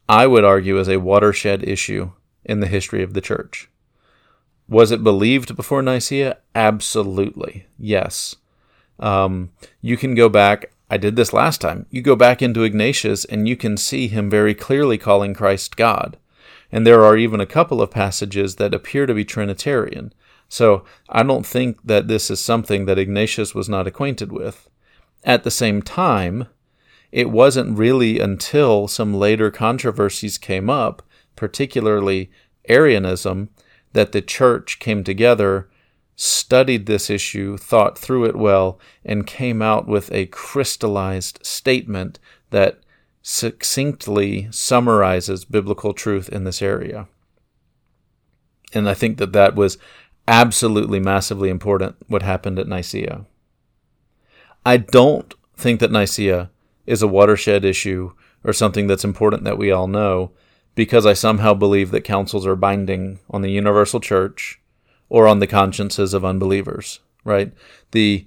I 0.08 0.28
would 0.28 0.46
argue, 0.46 0.80
is 0.80 0.88
a 0.88 1.02
watershed 1.02 1.62
issue 1.68 2.14
in 2.46 2.62
the 2.62 2.68
history 2.68 3.04
of 3.04 3.16
the 3.16 3.22
church. 3.22 3.70
Was 4.70 4.92
it 4.92 5.04
believed 5.04 5.58
before 5.58 5.82
Nicaea? 5.82 6.38
Absolutely. 6.56 7.66
Yes. 7.78 8.38
Um, 9.02 9.52
you 9.82 9.98
can 9.98 10.16
go 10.16 10.30
back. 10.30 10.72
I 10.90 10.98
did 10.98 11.16
this 11.16 11.34
last 11.34 11.62
time. 11.62 11.86
You 11.90 12.02
go 12.02 12.16
back 12.16 12.42
into 12.42 12.64
Ignatius 12.64 13.26
and 13.26 13.48
you 13.48 13.56
can 13.56 13.78
see 13.78 14.08
him 14.08 14.30
very 14.30 14.54
clearly 14.54 14.98
calling 14.98 15.34
Christ 15.34 15.76
God. 15.76 16.18
And 16.72 16.86
there 16.86 17.04
are 17.04 17.18
even 17.18 17.42
a 17.42 17.46
couple 17.46 17.82
of 17.82 17.92
passages 17.92 18.56
that 18.56 18.74
appear 18.74 19.06
to 19.06 19.14
be 19.14 19.26
Trinitarian. 19.26 20.14
So 20.48 20.84
I 21.10 21.24
don't 21.24 21.46
think 21.46 21.80
that 21.84 22.08
this 22.08 22.30
is 22.30 22.40
something 22.40 22.86
that 22.86 23.00
Ignatius 23.00 23.56
was 23.56 23.70
not 23.70 23.88
acquainted 23.88 24.32
with. 24.32 24.70
At 25.24 25.44
the 25.44 25.52
same 25.52 25.82
time, 25.82 26.48
it 27.12 27.30
wasn't 27.30 27.78
really 27.78 28.20
until 28.20 28.88
some 28.88 29.14
later 29.14 29.52
controversies 29.52 30.38
came 30.38 30.70
up, 30.70 31.04
particularly 31.36 32.32
Arianism, 32.68 33.50
that 33.94 34.12
the 34.12 34.22
church 34.22 34.80
came 34.80 35.04
together 35.04 35.70
studied 36.22 36.86
this 36.86 37.10
issue, 37.10 37.58
thought 37.58 37.98
through 37.98 38.26
it 38.26 38.36
well, 38.36 38.80
and 39.04 39.26
came 39.26 39.60
out 39.60 39.88
with 39.88 40.12
a 40.12 40.28
crystallized 40.28 41.40
statement 41.42 42.20
that 42.52 42.80
succinctly 43.24 44.48
summarizes 44.52 45.46
biblical 45.46 45.94
truth 45.94 46.30
in 46.30 46.44
this 46.44 46.62
area. 46.62 47.08
And 48.72 48.88
I 48.88 48.94
think 48.94 49.18
that 49.18 49.34
that 49.34 49.56
was 49.56 49.80
absolutely 50.28 51.00
massively 51.00 51.50
important 51.50 51.96
what 52.08 52.22
happened 52.22 52.60
at 52.60 52.68
Nicaea. 52.68 53.26
I 54.64 54.78
don't 54.78 55.34
think 55.58 55.80
that 55.80 55.92
Nicaea 55.92 56.52
is 56.86 57.02
a 57.02 57.08
watershed 57.08 57.66
issue 57.66 58.14
or 58.44 58.54
something 58.54 58.86
that's 58.86 59.04
important 59.04 59.44
that 59.46 59.58
we 59.58 59.72
all 59.72 59.88
know 59.88 60.34
because 60.76 61.08
I 61.08 61.14
somehow 61.14 61.56
believe 61.56 61.90
that 61.90 62.02
councils 62.02 62.46
are 62.46 62.56
binding 62.56 63.20
on 63.32 63.42
the 63.42 63.52
universal 63.52 64.00
church 64.00 64.61
or 65.12 65.28
on 65.28 65.40
the 65.40 65.46
consciences 65.46 66.14
of 66.14 66.24
unbelievers, 66.24 67.02
right? 67.26 67.52
The 67.92 68.26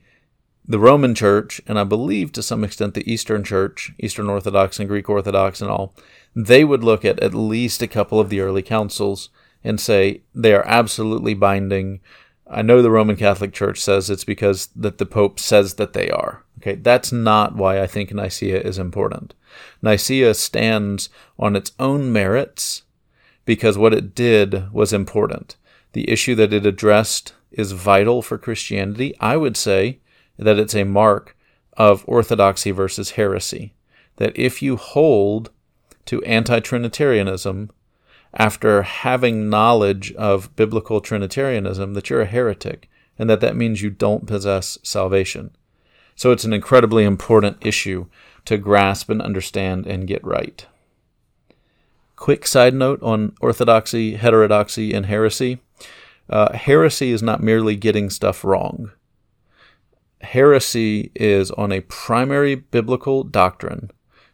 the 0.66 0.78
Roman 0.78 1.14
Church, 1.14 1.60
and 1.66 1.78
I 1.78 1.84
believe 1.84 2.30
to 2.32 2.42
some 2.42 2.62
extent 2.62 2.92
the 2.92 3.10
Eastern 3.10 3.42
Church, 3.42 3.92
Eastern 3.98 4.28
Orthodox 4.28 4.78
and 4.78 4.88
Greek 4.88 5.08
Orthodox 5.08 5.60
and 5.60 5.70
all, 5.70 5.94
they 6.36 6.62
would 6.62 6.84
look 6.84 7.04
at 7.04 7.20
at 7.20 7.34
least 7.34 7.80
a 7.80 7.86
couple 7.86 8.20
of 8.20 8.28
the 8.28 8.40
early 8.40 8.62
councils 8.62 9.30
and 9.62 9.80
say 9.80 10.22
they 10.34 10.54
are 10.54 10.66
absolutely 10.66 11.32
binding. 11.32 12.00
I 12.46 12.60
know 12.60 12.82
the 12.82 12.90
Roman 12.90 13.16
Catholic 13.16 13.54
Church 13.54 13.80
says 13.80 14.10
it's 14.10 14.24
because 14.24 14.68
that 14.76 14.98
the 14.98 15.06
Pope 15.06 15.40
says 15.40 15.74
that 15.74 15.94
they 15.94 16.10
are. 16.10 16.44
Okay, 16.58 16.74
that's 16.74 17.12
not 17.12 17.56
why 17.56 17.80
I 17.80 17.86
think 17.86 18.12
Nicaea 18.12 18.60
is 18.60 18.78
important. 18.78 19.34
Nicaea 19.80 20.34
stands 20.34 21.08
on 21.38 21.56
its 21.56 21.72
own 21.78 22.12
merits 22.12 22.82
because 23.46 23.78
what 23.78 23.94
it 23.94 24.14
did 24.14 24.70
was 24.72 24.92
important 24.92 25.56
the 25.94 26.10
issue 26.10 26.34
that 26.34 26.52
it 26.52 26.66
addressed 26.66 27.34
is 27.50 27.72
vital 27.72 28.20
for 28.20 28.36
Christianity, 28.36 29.14
I 29.20 29.36
would 29.36 29.56
say 29.56 30.00
that 30.36 30.58
it's 30.58 30.74
a 30.74 30.84
mark 30.84 31.36
of 31.76 32.04
orthodoxy 32.06 32.72
versus 32.72 33.12
heresy. 33.12 33.74
That 34.16 34.36
if 34.36 34.60
you 34.60 34.76
hold 34.76 35.50
to 36.06 36.22
anti 36.24 36.60
Trinitarianism 36.60 37.70
after 38.34 38.82
having 38.82 39.48
knowledge 39.48 40.12
of 40.14 40.54
biblical 40.56 41.00
Trinitarianism, 41.00 41.94
that 41.94 42.10
you're 42.10 42.22
a 42.22 42.26
heretic, 42.26 42.90
and 43.18 43.30
that 43.30 43.40
that 43.40 43.56
means 43.56 43.80
you 43.80 43.90
don't 43.90 44.26
possess 44.26 44.78
salvation. 44.82 45.56
So 46.16 46.32
it's 46.32 46.44
an 46.44 46.52
incredibly 46.52 47.04
important 47.04 47.58
issue 47.60 48.06
to 48.44 48.58
grasp 48.58 49.08
and 49.10 49.22
understand 49.22 49.86
and 49.86 50.06
get 50.06 50.24
right. 50.24 50.66
Quick 52.16 52.46
side 52.46 52.74
note 52.74 53.02
on 53.02 53.34
orthodoxy, 53.40 54.14
heterodoxy, 54.14 54.92
and 54.92 55.06
heresy. 55.06 55.58
Uh, 56.28 56.56
heresy 56.56 57.10
is 57.10 57.22
not 57.22 57.42
merely 57.42 57.76
getting 57.76 58.08
stuff 58.08 58.44
wrong. 58.44 58.92
Heresy 60.20 61.10
is 61.14 61.50
on 61.50 61.70
a 61.70 61.80
primary 61.82 62.54
biblical 62.54 63.24
doctrine, 63.24 63.90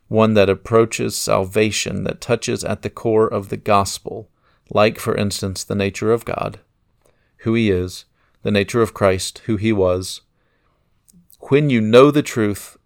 one 0.09 0.35
that 0.35 0.51
approaches 0.51 1.17
salvation, 1.17 2.05
that 2.05 2.21
touches 2.21 2.63
at 2.63 2.83
the 2.83 2.91
core 2.91 3.27
of 3.27 3.49
the 3.49 3.57
gospel, 3.57 4.29
like, 4.71 4.99
for 4.99 5.17
instance, 5.17 5.65
the 5.65 5.75
nature 5.75 6.13
of 6.13 6.25
God, 6.25 6.61
who 7.39 7.55
He 7.55 7.71
is, 7.71 8.05
the 8.43 8.53
nature 8.53 8.83
of 8.83 8.95
Christ, 8.95 9.39
who 9.47 9.57
He 9.57 9.73
was. 9.73 10.21
When 11.49 11.71
you 11.71 11.81
know 11.81 12.11
the 12.11 12.23
truth 12.23 12.77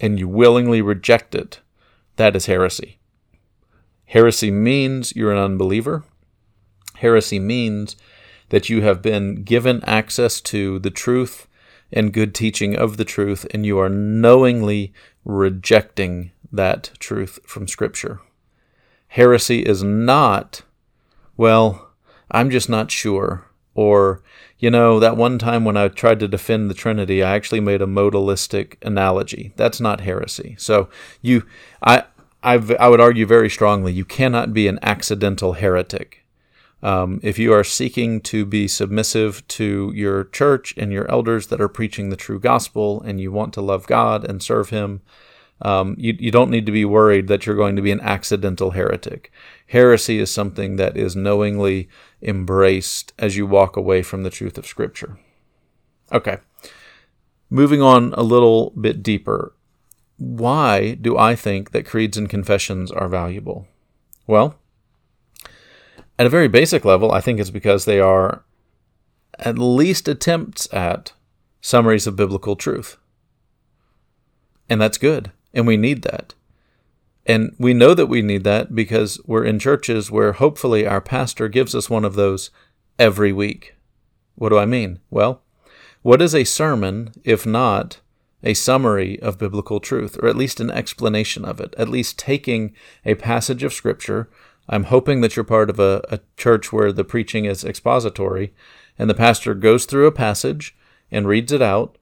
and 0.00 0.18
you 0.18 0.26
willingly 0.26 0.82
reject 0.82 1.34
it, 1.34 1.60
that 2.16 2.34
is 2.34 2.46
heresy. 2.46 2.98
Heresy 4.06 4.50
means 4.50 5.14
you're 5.16 5.32
an 5.32 5.38
unbeliever. 5.38 6.04
Heresy 6.96 7.38
means 7.38 7.96
that 8.50 8.68
you 8.68 8.82
have 8.82 9.02
been 9.02 9.42
given 9.42 9.82
access 9.84 10.40
to 10.42 10.78
the 10.78 10.90
truth 10.90 11.46
and 11.92 12.12
good 12.12 12.34
teaching 12.34 12.76
of 12.76 12.96
the 12.96 13.04
truth, 13.04 13.46
and 13.52 13.64
you 13.64 13.78
are 13.78 13.88
knowingly 13.88 14.92
rejecting 15.24 16.32
that 16.52 16.90
truth 16.98 17.38
from 17.46 17.66
Scripture. 17.66 18.20
Heresy 19.08 19.60
is 19.60 19.82
not, 19.82 20.62
well, 21.36 21.90
I'm 22.30 22.50
just 22.50 22.68
not 22.68 22.90
sure. 22.90 23.46
Or, 23.76 24.22
you 24.58 24.70
know, 24.70 25.00
that 25.00 25.16
one 25.16 25.38
time 25.38 25.64
when 25.64 25.76
I 25.76 25.88
tried 25.88 26.20
to 26.20 26.28
defend 26.28 26.70
the 26.70 26.74
Trinity, 26.74 27.22
I 27.22 27.34
actually 27.34 27.60
made 27.60 27.82
a 27.82 27.86
modalistic 27.86 28.76
analogy. 28.82 29.52
That's 29.56 29.80
not 29.80 30.02
heresy. 30.02 30.54
So 30.58 30.88
you, 31.22 31.44
I, 31.82 32.04
I've, 32.44 32.70
I 32.72 32.88
would 32.88 33.00
argue 33.00 33.26
very 33.26 33.48
strongly 33.48 33.92
you 33.92 34.04
cannot 34.04 34.52
be 34.52 34.68
an 34.68 34.78
accidental 34.82 35.54
heretic. 35.54 36.24
Um, 36.82 37.18
if 37.22 37.38
you 37.38 37.50
are 37.54 37.64
seeking 37.64 38.20
to 38.22 38.44
be 38.44 38.68
submissive 38.68 39.46
to 39.48 39.90
your 39.94 40.24
church 40.24 40.74
and 40.76 40.92
your 40.92 41.10
elders 41.10 41.46
that 41.46 41.60
are 41.60 41.68
preaching 41.68 42.10
the 42.10 42.16
true 42.16 42.38
gospel 42.38 43.00
and 43.00 43.18
you 43.18 43.32
want 43.32 43.54
to 43.54 43.62
love 43.62 43.86
God 43.86 44.22
and 44.28 44.42
serve 44.42 44.68
Him, 44.68 45.00
um, 45.62 45.94
you, 45.98 46.14
you 46.18 46.30
don't 46.30 46.50
need 46.50 46.66
to 46.66 46.72
be 46.72 46.84
worried 46.84 47.26
that 47.28 47.46
you're 47.46 47.56
going 47.56 47.76
to 47.76 47.82
be 47.82 47.90
an 47.90 48.02
accidental 48.02 48.72
heretic. 48.72 49.32
Heresy 49.68 50.18
is 50.18 50.30
something 50.30 50.76
that 50.76 50.94
is 50.94 51.16
knowingly 51.16 51.88
embraced 52.20 53.14
as 53.18 53.34
you 53.34 53.46
walk 53.46 53.78
away 53.78 54.02
from 54.02 54.22
the 54.22 54.30
truth 54.30 54.58
of 54.58 54.66
Scripture. 54.66 55.18
Okay. 56.12 56.36
Moving 57.48 57.80
on 57.80 58.12
a 58.12 58.22
little 58.22 58.70
bit 58.78 59.02
deeper. 59.02 59.53
Why 60.16 60.94
do 60.94 61.18
I 61.18 61.34
think 61.34 61.72
that 61.72 61.86
creeds 61.86 62.16
and 62.16 62.28
confessions 62.28 62.90
are 62.90 63.08
valuable? 63.08 63.66
Well, 64.26 64.56
at 66.18 66.26
a 66.26 66.30
very 66.30 66.48
basic 66.48 66.84
level, 66.84 67.12
I 67.12 67.20
think 67.20 67.40
it's 67.40 67.50
because 67.50 67.84
they 67.84 68.00
are 68.00 68.44
at 69.38 69.58
least 69.58 70.06
attempts 70.08 70.72
at 70.72 71.12
summaries 71.60 72.06
of 72.06 72.16
biblical 72.16 72.56
truth. 72.56 72.96
And 74.68 74.80
that's 74.80 74.98
good. 74.98 75.32
And 75.52 75.66
we 75.66 75.76
need 75.76 76.02
that. 76.02 76.34
And 77.26 77.54
we 77.58 77.74
know 77.74 77.94
that 77.94 78.06
we 78.06 78.22
need 78.22 78.44
that 78.44 78.74
because 78.74 79.20
we're 79.24 79.44
in 79.44 79.58
churches 79.58 80.10
where 80.10 80.34
hopefully 80.34 80.86
our 80.86 81.00
pastor 81.00 81.48
gives 81.48 81.74
us 81.74 81.88
one 81.88 82.04
of 82.04 82.14
those 82.14 82.50
every 82.98 83.32
week. 83.32 83.74
What 84.34 84.50
do 84.50 84.58
I 84.58 84.66
mean? 84.66 85.00
Well, 85.10 85.42
what 86.02 86.20
is 86.20 86.34
a 86.34 86.44
sermon 86.44 87.12
if 87.24 87.46
not 87.46 88.00
a 88.44 88.54
summary 88.54 89.20
of 89.20 89.38
biblical 89.38 89.80
truth, 89.80 90.18
or 90.22 90.28
at 90.28 90.36
least 90.36 90.60
an 90.60 90.70
explanation 90.70 91.44
of 91.44 91.60
it, 91.60 91.74
at 91.76 91.88
least 91.88 92.18
taking 92.18 92.72
a 93.04 93.14
passage 93.14 93.62
of 93.62 93.72
Scripture. 93.72 94.28
I'm 94.68 94.84
hoping 94.84 95.20
that 95.20 95.34
you're 95.34 95.44
part 95.44 95.70
of 95.70 95.80
a, 95.80 96.02
a 96.10 96.20
church 96.36 96.72
where 96.72 96.92
the 96.92 97.04
preaching 97.04 97.46
is 97.46 97.64
expository 97.64 98.54
and 98.98 99.10
the 99.10 99.14
pastor 99.14 99.54
goes 99.54 99.84
through 99.86 100.06
a 100.06 100.12
passage 100.12 100.76
and 101.10 101.26
reads 101.26 101.52
it 101.52 101.62
out 101.62 101.98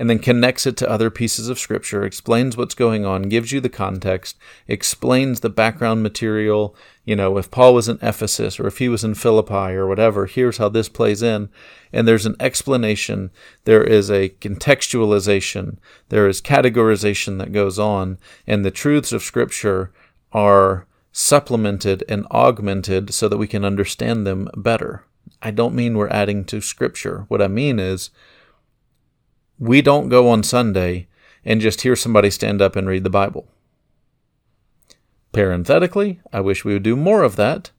and 0.00 0.08
then 0.08 0.18
connects 0.18 0.66
it 0.66 0.78
to 0.78 0.88
other 0.88 1.10
pieces 1.10 1.50
of 1.50 1.58
scripture, 1.58 2.04
explains 2.04 2.56
what's 2.56 2.74
going 2.74 3.04
on, 3.04 3.28
gives 3.28 3.52
you 3.52 3.60
the 3.60 3.68
context, 3.68 4.38
explains 4.66 5.40
the 5.40 5.50
background 5.50 6.02
material. 6.02 6.74
You 7.04 7.16
know, 7.16 7.36
if 7.36 7.50
Paul 7.50 7.74
was 7.74 7.86
in 7.86 7.98
Ephesus 8.00 8.58
or 8.58 8.66
if 8.66 8.78
he 8.78 8.88
was 8.88 9.04
in 9.04 9.14
Philippi 9.14 9.74
or 9.74 9.86
whatever, 9.86 10.24
here's 10.24 10.56
how 10.56 10.70
this 10.70 10.88
plays 10.88 11.22
in. 11.22 11.50
And 11.92 12.08
there's 12.08 12.24
an 12.24 12.36
explanation, 12.40 13.30
there 13.64 13.84
is 13.84 14.10
a 14.10 14.30
contextualization, 14.30 15.76
there 16.08 16.26
is 16.26 16.40
categorization 16.40 17.36
that 17.36 17.52
goes 17.52 17.78
on, 17.78 18.16
and 18.46 18.64
the 18.64 18.70
truths 18.70 19.12
of 19.12 19.22
scripture 19.22 19.92
are 20.32 20.86
supplemented 21.12 22.04
and 22.08 22.26
augmented 22.30 23.12
so 23.12 23.28
that 23.28 23.36
we 23.36 23.46
can 23.46 23.66
understand 23.66 24.26
them 24.26 24.48
better. 24.56 25.04
I 25.42 25.50
don't 25.50 25.74
mean 25.74 25.98
we're 25.98 26.08
adding 26.08 26.44
to 26.46 26.60
Scripture. 26.60 27.24
What 27.28 27.42
I 27.42 27.48
mean 27.48 27.78
is 27.78 28.10
we 29.60 29.82
don't 29.82 30.08
go 30.08 30.28
on 30.30 30.42
Sunday 30.42 31.06
and 31.44 31.60
just 31.60 31.82
hear 31.82 31.94
somebody 31.94 32.30
stand 32.30 32.60
up 32.60 32.74
and 32.74 32.88
read 32.88 33.04
the 33.04 33.10
Bible. 33.10 33.46
Parenthetically, 35.32 36.20
I 36.32 36.40
wish 36.40 36.64
we 36.64 36.72
would 36.72 36.82
do 36.82 36.96
more 36.96 37.22
of 37.22 37.36
that. 37.36 37.70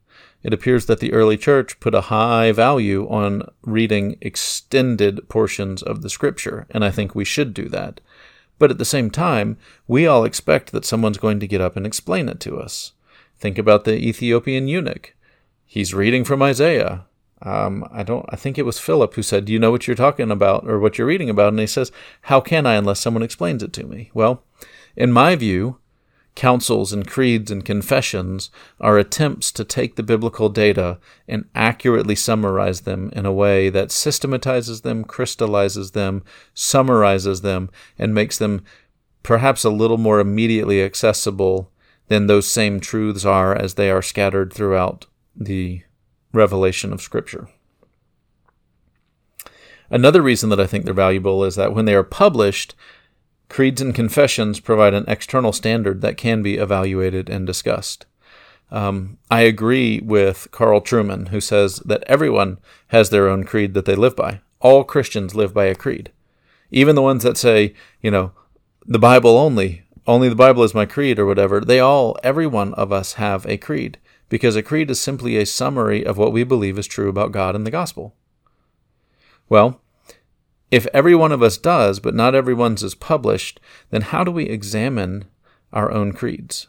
It 0.42 0.54
appears 0.54 0.86
that 0.86 1.00
the 1.00 1.12
early 1.12 1.36
church 1.36 1.78
put 1.80 1.94
a 1.94 2.02
high 2.02 2.52
value 2.52 3.08
on 3.08 3.42
reading 3.62 4.16
extended 4.20 5.28
portions 5.28 5.82
of 5.82 6.02
the 6.02 6.10
Scripture, 6.10 6.66
and 6.70 6.84
I 6.84 6.90
think 6.90 7.14
we 7.14 7.24
should 7.24 7.52
do 7.52 7.68
that. 7.68 8.00
But 8.58 8.70
at 8.70 8.78
the 8.78 8.84
same 8.84 9.10
time, 9.10 9.58
we 9.86 10.06
all 10.06 10.24
expect 10.24 10.72
that 10.72 10.84
someone's 10.84 11.18
going 11.18 11.40
to 11.40 11.48
get 11.48 11.60
up 11.60 11.76
and 11.76 11.84
explain 11.84 12.28
it 12.28 12.40
to 12.40 12.58
us. 12.58 12.92
Think 13.38 13.58
about 13.58 13.84
the 13.84 13.96
Ethiopian 13.96 14.68
eunuch. 14.68 15.14
He's 15.66 15.94
reading 15.94 16.24
from 16.24 16.42
Isaiah. 16.42 17.06
Um, 17.42 17.88
I 17.90 18.02
don't. 18.02 18.24
I 18.28 18.36
think 18.36 18.56
it 18.56 18.66
was 18.66 18.78
Philip 18.78 19.14
who 19.14 19.22
said, 19.22 19.44
"Do 19.44 19.52
you 19.52 19.58
know 19.58 19.70
what 19.70 19.86
you're 19.86 19.96
talking 19.96 20.30
about 20.30 20.66
or 20.66 20.78
what 20.78 20.96
you're 20.96 21.06
reading 21.06 21.28
about?" 21.28 21.48
And 21.48 21.58
he 21.58 21.66
says, 21.66 21.90
"How 22.22 22.40
can 22.40 22.66
I 22.66 22.74
unless 22.74 23.00
someone 23.00 23.22
explains 23.22 23.62
it 23.62 23.72
to 23.74 23.84
me?" 23.84 24.10
Well, 24.14 24.44
in 24.96 25.12
my 25.12 25.34
view, 25.34 25.78
councils 26.34 26.92
and 26.92 27.06
creeds 27.06 27.50
and 27.50 27.64
confessions 27.64 28.50
are 28.80 28.96
attempts 28.96 29.52
to 29.52 29.64
take 29.64 29.96
the 29.96 30.02
biblical 30.02 30.48
data 30.48 30.98
and 31.28 31.44
accurately 31.54 32.14
summarize 32.14 32.82
them 32.82 33.10
in 33.14 33.26
a 33.26 33.32
way 33.32 33.68
that 33.70 33.90
systematizes 33.90 34.82
them, 34.82 35.04
crystallizes 35.04 35.90
them, 35.90 36.22
summarizes 36.54 37.42
them, 37.42 37.70
and 37.98 38.14
makes 38.14 38.38
them 38.38 38.62
perhaps 39.22 39.64
a 39.64 39.70
little 39.70 39.98
more 39.98 40.20
immediately 40.20 40.82
accessible 40.82 41.70
than 42.08 42.26
those 42.26 42.46
same 42.46 42.80
truths 42.80 43.24
are 43.24 43.54
as 43.54 43.74
they 43.74 43.90
are 43.90 44.02
scattered 44.02 44.52
throughout 44.52 45.06
the 45.36 45.82
revelation 46.32 46.92
of 46.92 47.02
Scripture. 47.02 47.48
Another 49.90 50.22
reason 50.22 50.48
that 50.48 50.60
I 50.60 50.66
think 50.66 50.84
they're 50.84 50.94
valuable 50.94 51.44
is 51.44 51.54
that 51.56 51.74
when 51.74 51.84
they 51.84 51.94
are 51.94 52.02
published, 52.02 52.74
creeds 53.50 53.82
and 53.82 53.94
confessions 53.94 54.58
provide 54.58 54.94
an 54.94 55.04
external 55.06 55.52
standard 55.52 56.00
that 56.00 56.16
can 56.16 56.42
be 56.42 56.56
evaluated 56.56 57.28
and 57.28 57.46
discussed. 57.46 58.06
Um, 58.70 59.18
I 59.30 59.42
agree 59.42 60.00
with 60.00 60.48
Carl 60.50 60.80
Trueman, 60.80 61.28
who 61.28 61.42
says 61.42 61.76
that 61.84 62.02
everyone 62.06 62.56
has 62.88 63.10
their 63.10 63.28
own 63.28 63.44
creed 63.44 63.74
that 63.74 63.84
they 63.84 63.94
live 63.94 64.16
by. 64.16 64.40
All 64.60 64.82
Christians 64.82 65.34
live 65.34 65.52
by 65.52 65.66
a 65.66 65.74
creed. 65.74 66.10
Even 66.70 66.94
the 66.94 67.02
ones 67.02 67.22
that 67.22 67.36
say, 67.36 67.74
you 68.00 68.10
know, 68.10 68.32
the 68.86 68.98
Bible 68.98 69.36
only, 69.36 69.82
only 70.06 70.30
the 70.30 70.34
Bible 70.34 70.62
is 70.62 70.74
my 70.74 70.86
creed 70.86 71.18
or 71.18 71.26
whatever, 71.26 71.60
they 71.60 71.80
all, 71.80 72.16
every 72.24 72.46
one 72.46 72.72
of 72.74 72.90
us 72.90 73.14
have 73.14 73.44
a 73.44 73.58
creed, 73.58 73.98
because 74.32 74.56
a 74.56 74.62
creed 74.62 74.90
is 74.90 74.98
simply 74.98 75.36
a 75.36 75.44
summary 75.44 76.06
of 76.06 76.16
what 76.16 76.32
we 76.32 76.42
believe 76.42 76.78
is 76.78 76.86
true 76.86 77.10
about 77.10 77.32
God 77.32 77.54
and 77.54 77.66
the 77.66 77.70
gospel. 77.70 78.14
Well, 79.50 79.82
if 80.70 80.86
every 80.94 81.14
one 81.14 81.32
of 81.32 81.42
us 81.42 81.58
does, 81.58 82.00
but 82.00 82.14
not 82.14 82.34
everyone's 82.34 82.82
is 82.82 82.94
published, 82.94 83.60
then 83.90 84.00
how 84.00 84.24
do 84.24 84.30
we 84.30 84.44
examine 84.44 85.26
our 85.70 85.92
own 85.92 86.14
creeds? 86.14 86.68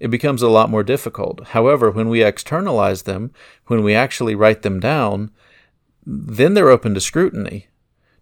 It 0.00 0.08
becomes 0.08 0.42
a 0.42 0.48
lot 0.48 0.70
more 0.70 0.82
difficult. 0.82 1.40
However, 1.50 1.88
when 1.88 2.08
we 2.08 2.24
externalize 2.24 3.02
them, 3.02 3.30
when 3.68 3.84
we 3.84 3.94
actually 3.94 4.34
write 4.34 4.62
them 4.62 4.80
down, 4.80 5.30
then 6.04 6.54
they're 6.54 6.68
open 6.68 6.94
to 6.94 7.00
scrutiny, 7.00 7.68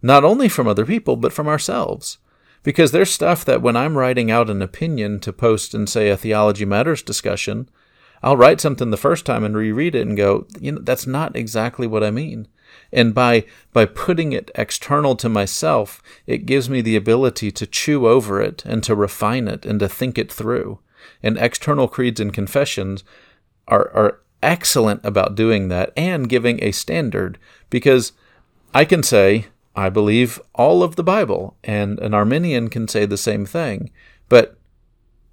not 0.02 0.22
only 0.22 0.50
from 0.50 0.68
other 0.68 0.84
people, 0.84 1.16
but 1.16 1.32
from 1.32 1.48
ourselves. 1.48 2.18
Because 2.62 2.92
there's 2.92 3.10
stuff 3.10 3.42
that 3.46 3.62
when 3.62 3.74
I'm 3.74 3.96
writing 3.96 4.30
out 4.30 4.50
an 4.50 4.60
opinion 4.60 5.18
to 5.20 5.32
post 5.32 5.74
in, 5.74 5.86
say, 5.86 6.10
a 6.10 6.16
Theology 6.18 6.66
Matters 6.66 7.02
discussion, 7.02 7.70
I'll 8.22 8.36
write 8.36 8.60
something 8.60 8.90
the 8.90 8.96
first 8.96 9.24
time 9.24 9.44
and 9.44 9.56
reread 9.56 9.94
it 9.94 10.06
and 10.06 10.16
go, 10.16 10.46
you 10.60 10.72
know, 10.72 10.80
that's 10.82 11.06
not 11.06 11.36
exactly 11.36 11.86
what 11.86 12.04
I 12.04 12.10
mean. 12.10 12.48
And 12.92 13.14
by 13.14 13.44
by 13.72 13.84
putting 13.84 14.32
it 14.32 14.50
external 14.54 15.16
to 15.16 15.28
myself, 15.28 16.02
it 16.26 16.46
gives 16.46 16.68
me 16.68 16.80
the 16.80 16.96
ability 16.96 17.50
to 17.52 17.66
chew 17.66 18.06
over 18.06 18.40
it 18.40 18.64
and 18.64 18.82
to 18.84 18.94
refine 18.94 19.48
it 19.48 19.64
and 19.64 19.80
to 19.80 19.88
think 19.88 20.18
it 20.18 20.32
through. 20.32 20.78
And 21.22 21.38
external 21.38 21.88
creeds 21.88 22.20
and 22.20 22.32
confessions 22.32 23.04
are 23.66 23.90
are 23.94 24.20
excellent 24.42 25.04
about 25.04 25.34
doing 25.34 25.68
that 25.68 25.92
and 25.96 26.28
giving 26.28 26.62
a 26.62 26.72
standard 26.72 27.38
because 27.70 28.12
I 28.74 28.84
can 28.84 29.02
say, 29.02 29.46
I 29.74 29.88
believe 29.88 30.40
all 30.54 30.82
of 30.82 30.96
the 30.96 31.04
Bible, 31.04 31.56
and 31.64 31.98
an 32.00 32.12
Arminian 32.12 32.68
can 32.68 32.88
say 32.88 33.06
the 33.06 33.16
same 33.16 33.46
thing. 33.46 33.90
But 34.28 34.57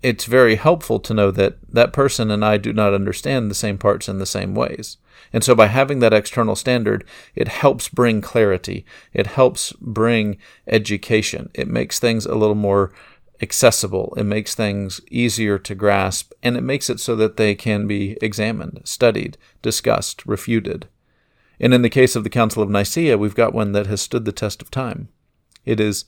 it's 0.01 0.25
very 0.25 0.55
helpful 0.55 0.99
to 0.99 1.13
know 1.13 1.31
that 1.31 1.58
that 1.67 1.93
person 1.93 2.29
and 2.29 2.43
I 2.43 2.58
do 2.58 2.73
not 2.73 2.93
understand 2.93 3.49
the 3.49 3.55
same 3.55 3.77
parts 3.77 4.08
in 4.08 4.19
the 4.19 4.25
same 4.25 4.53
ways. 4.53 4.97
And 5.34 5.43
so 5.43 5.55
by 5.55 5.67
having 5.67 5.99
that 5.99 6.13
external 6.13 6.55
standard, 6.55 7.03
it 7.34 7.47
helps 7.47 7.89
bring 7.89 8.21
clarity. 8.21 8.86
It 9.13 9.27
helps 9.27 9.73
bring 9.73 10.38
education. 10.67 11.49
It 11.53 11.67
makes 11.67 11.99
things 11.99 12.25
a 12.25 12.36
little 12.36 12.55
more 12.55 12.93
accessible. 13.41 14.13
It 14.17 14.23
makes 14.23 14.55
things 14.55 15.01
easier 15.10 15.58
to 15.60 15.75
grasp, 15.75 16.31
and 16.41 16.55
it 16.55 16.62
makes 16.62 16.89
it 16.89 16.99
so 16.99 17.15
that 17.15 17.38
they 17.38 17.55
can 17.55 17.88
be 17.88 18.17
examined, 18.21 18.81
studied, 18.86 19.38
discussed, 19.62 20.25
refuted. 20.25 20.88
And 21.60 21.73
in 21.73 21.81
the 21.81 21.89
case 21.89 22.15
of 22.15 22.23
the 22.23 22.29
Council 22.29 22.62
of 22.62 22.69
Nicaea, 22.69 23.17
we've 23.17 23.36
got 23.36 23.53
one 23.53 23.71
that 23.71 23.88
has 23.88 24.01
stood 24.01 24.25
the 24.25 24.31
test 24.31 24.62
of 24.62 24.71
time. 24.71 25.10
It 25.65 25.79
is, 25.79 26.05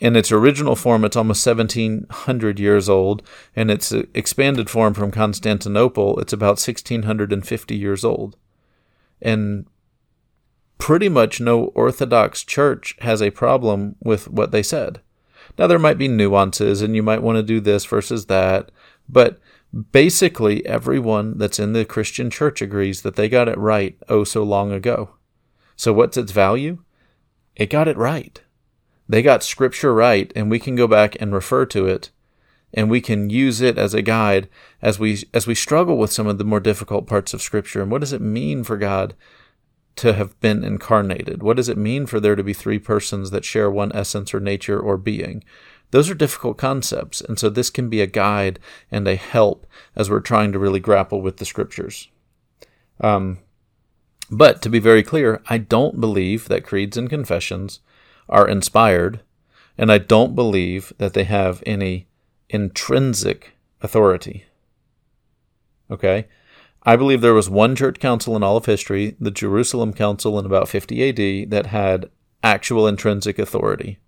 in 0.00 0.14
its 0.14 0.30
original 0.30 0.76
form, 0.76 1.04
it's 1.04 1.16
almost 1.16 1.44
1700 1.46 2.60
years 2.60 2.88
old, 2.88 3.22
and 3.56 3.70
its 3.70 3.92
expanded 3.92 4.70
form 4.70 4.94
from 4.94 5.10
Constantinople, 5.10 6.18
it's 6.20 6.32
about 6.32 6.60
1650 6.60 7.76
years 7.76 8.04
old. 8.04 8.36
And 9.20 9.66
pretty 10.78 11.08
much 11.08 11.40
no 11.40 11.66
Orthodox 11.74 12.44
church 12.44 12.96
has 13.00 13.20
a 13.20 13.30
problem 13.30 13.96
with 14.00 14.28
what 14.28 14.52
they 14.52 14.62
said. 14.62 15.00
Now, 15.58 15.66
there 15.66 15.78
might 15.78 15.98
be 15.98 16.06
nuances, 16.06 16.80
and 16.80 16.94
you 16.94 17.02
might 17.02 17.22
want 17.22 17.36
to 17.36 17.42
do 17.42 17.58
this 17.58 17.84
versus 17.84 18.26
that, 18.26 18.70
but 19.08 19.40
basically 19.90 20.64
everyone 20.64 21.36
that's 21.38 21.58
in 21.58 21.72
the 21.72 21.84
Christian 21.84 22.30
church 22.30 22.62
agrees 22.62 23.02
that 23.02 23.16
they 23.16 23.28
got 23.28 23.48
it 23.48 23.58
right 23.58 23.98
oh 24.08 24.22
so 24.22 24.44
long 24.44 24.70
ago. 24.70 25.10
So, 25.74 25.92
what's 25.92 26.16
its 26.16 26.30
value? 26.30 26.78
It 27.56 27.70
got 27.70 27.88
it 27.88 27.96
right. 27.96 28.40
They 29.08 29.22
got 29.22 29.42
scripture 29.42 29.94
right, 29.94 30.32
and 30.36 30.50
we 30.50 30.58
can 30.58 30.76
go 30.76 30.86
back 30.86 31.16
and 31.20 31.32
refer 31.32 31.64
to 31.66 31.86
it 31.86 32.10
and 32.74 32.90
we 32.90 33.00
can 33.00 33.30
use 33.30 33.62
it 33.62 33.78
as 33.78 33.94
a 33.94 34.02
guide 34.02 34.46
as 34.82 34.98
we 34.98 35.24
as 35.32 35.46
we 35.46 35.54
struggle 35.54 35.96
with 35.96 36.12
some 36.12 36.26
of 36.26 36.36
the 36.36 36.44
more 36.44 36.60
difficult 36.60 37.06
parts 37.06 37.32
of 37.32 37.40
scripture 37.40 37.80
and 37.80 37.90
what 37.90 38.02
does 38.02 38.12
it 38.12 38.20
mean 38.20 38.62
for 38.62 38.76
God 38.76 39.14
to 39.98 40.12
have 40.12 40.38
been 40.40 40.62
incarnated? 40.62 41.42
What 41.42 41.56
does 41.56 41.68
it 41.68 41.76
mean 41.76 42.06
for 42.06 42.20
there 42.20 42.36
to 42.36 42.44
be 42.44 42.52
three 42.52 42.78
persons 42.78 43.32
that 43.32 43.44
share 43.44 43.68
one 43.68 43.90
essence 43.94 44.32
or 44.32 44.38
nature 44.38 44.78
or 44.78 44.96
being? 44.96 45.42
Those 45.90 46.08
are 46.08 46.14
difficult 46.14 46.56
concepts, 46.56 47.20
and 47.20 47.36
so 47.36 47.48
this 47.48 47.68
can 47.68 47.88
be 47.88 48.00
a 48.00 48.06
guide 48.06 48.60
and 48.92 49.08
a 49.08 49.16
help 49.16 49.66
as 49.96 50.08
we're 50.08 50.20
trying 50.20 50.52
to 50.52 50.58
really 50.58 50.78
grapple 50.78 51.20
with 51.20 51.38
the 51.38 51.44
scriptures. 51.44 52.08
Um, 53.00 53.38
but 54.30 54.62
to 54.62 54.68
be 54.68 54.78
very 54.78 55.02
clear, 55.02 55.42
I 55.48 55.58
don't 55.58 56.00
believe 56.00 56.46
that 56.46 56.64
creeds 56.64 56.96
and 56.96 57.10
confessions 57.10 57.80
are 58.28 58.48
inspired, 58.48 59.20
and 59.76 59.90
I 59.90 59.98
don't 59.98 60.34
believe 60.34 60.92
that 60.98 61.14
they 61.14 61.24
have 61.24 61.62
any 61.66 62.06
intrinsic 62.48 63.54
authority. 63.80 64.44
Okay? 65.90 66.26
I 66.82 66.96
believe 66.96 67.20
there 67.20 67.34
was 67.34 67.50
one 67.50 67.76
church 67.76 67.98
council 67.98 68.36
in 68.36 68.42
all 68.42 68.56
of 68.56 68.66
history, 68.66 69.16
the 69.20 69.30
Jerusalem 69.30 69.92
Council 69.92 70.38
in 70.38 70.46
about 70.46 70.68
50 70.68 71.08
AD, 71.08 71.50
that 71.50 71.66
had 71.66 72.10
actual 72.42 72.86
intrinsic 72.86 73.38
authority. 73.38 73.98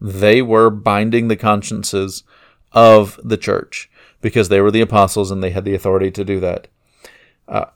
They 0.00 0.42
were 0.42 0.70
binding 0.70 1.28
the 1.28 1.36
consciences 1.36 2.24
of 2.72 3.18
the 3.22 3.36
church 3.36 3.90
because 4.20 4.48
they 4.48 4.60
were 4.60 4.70
the 4.70 4.80
apostles 4.80 5.30
and 5.30 5.42
they 5.42 5.50
had 5.50 5.64
the 5.64 5.74
authority 5.74 6.10
to 6.10 6.24
do 6.24 6.40
that. 6.40 6.68
Uh, 7.48 7.66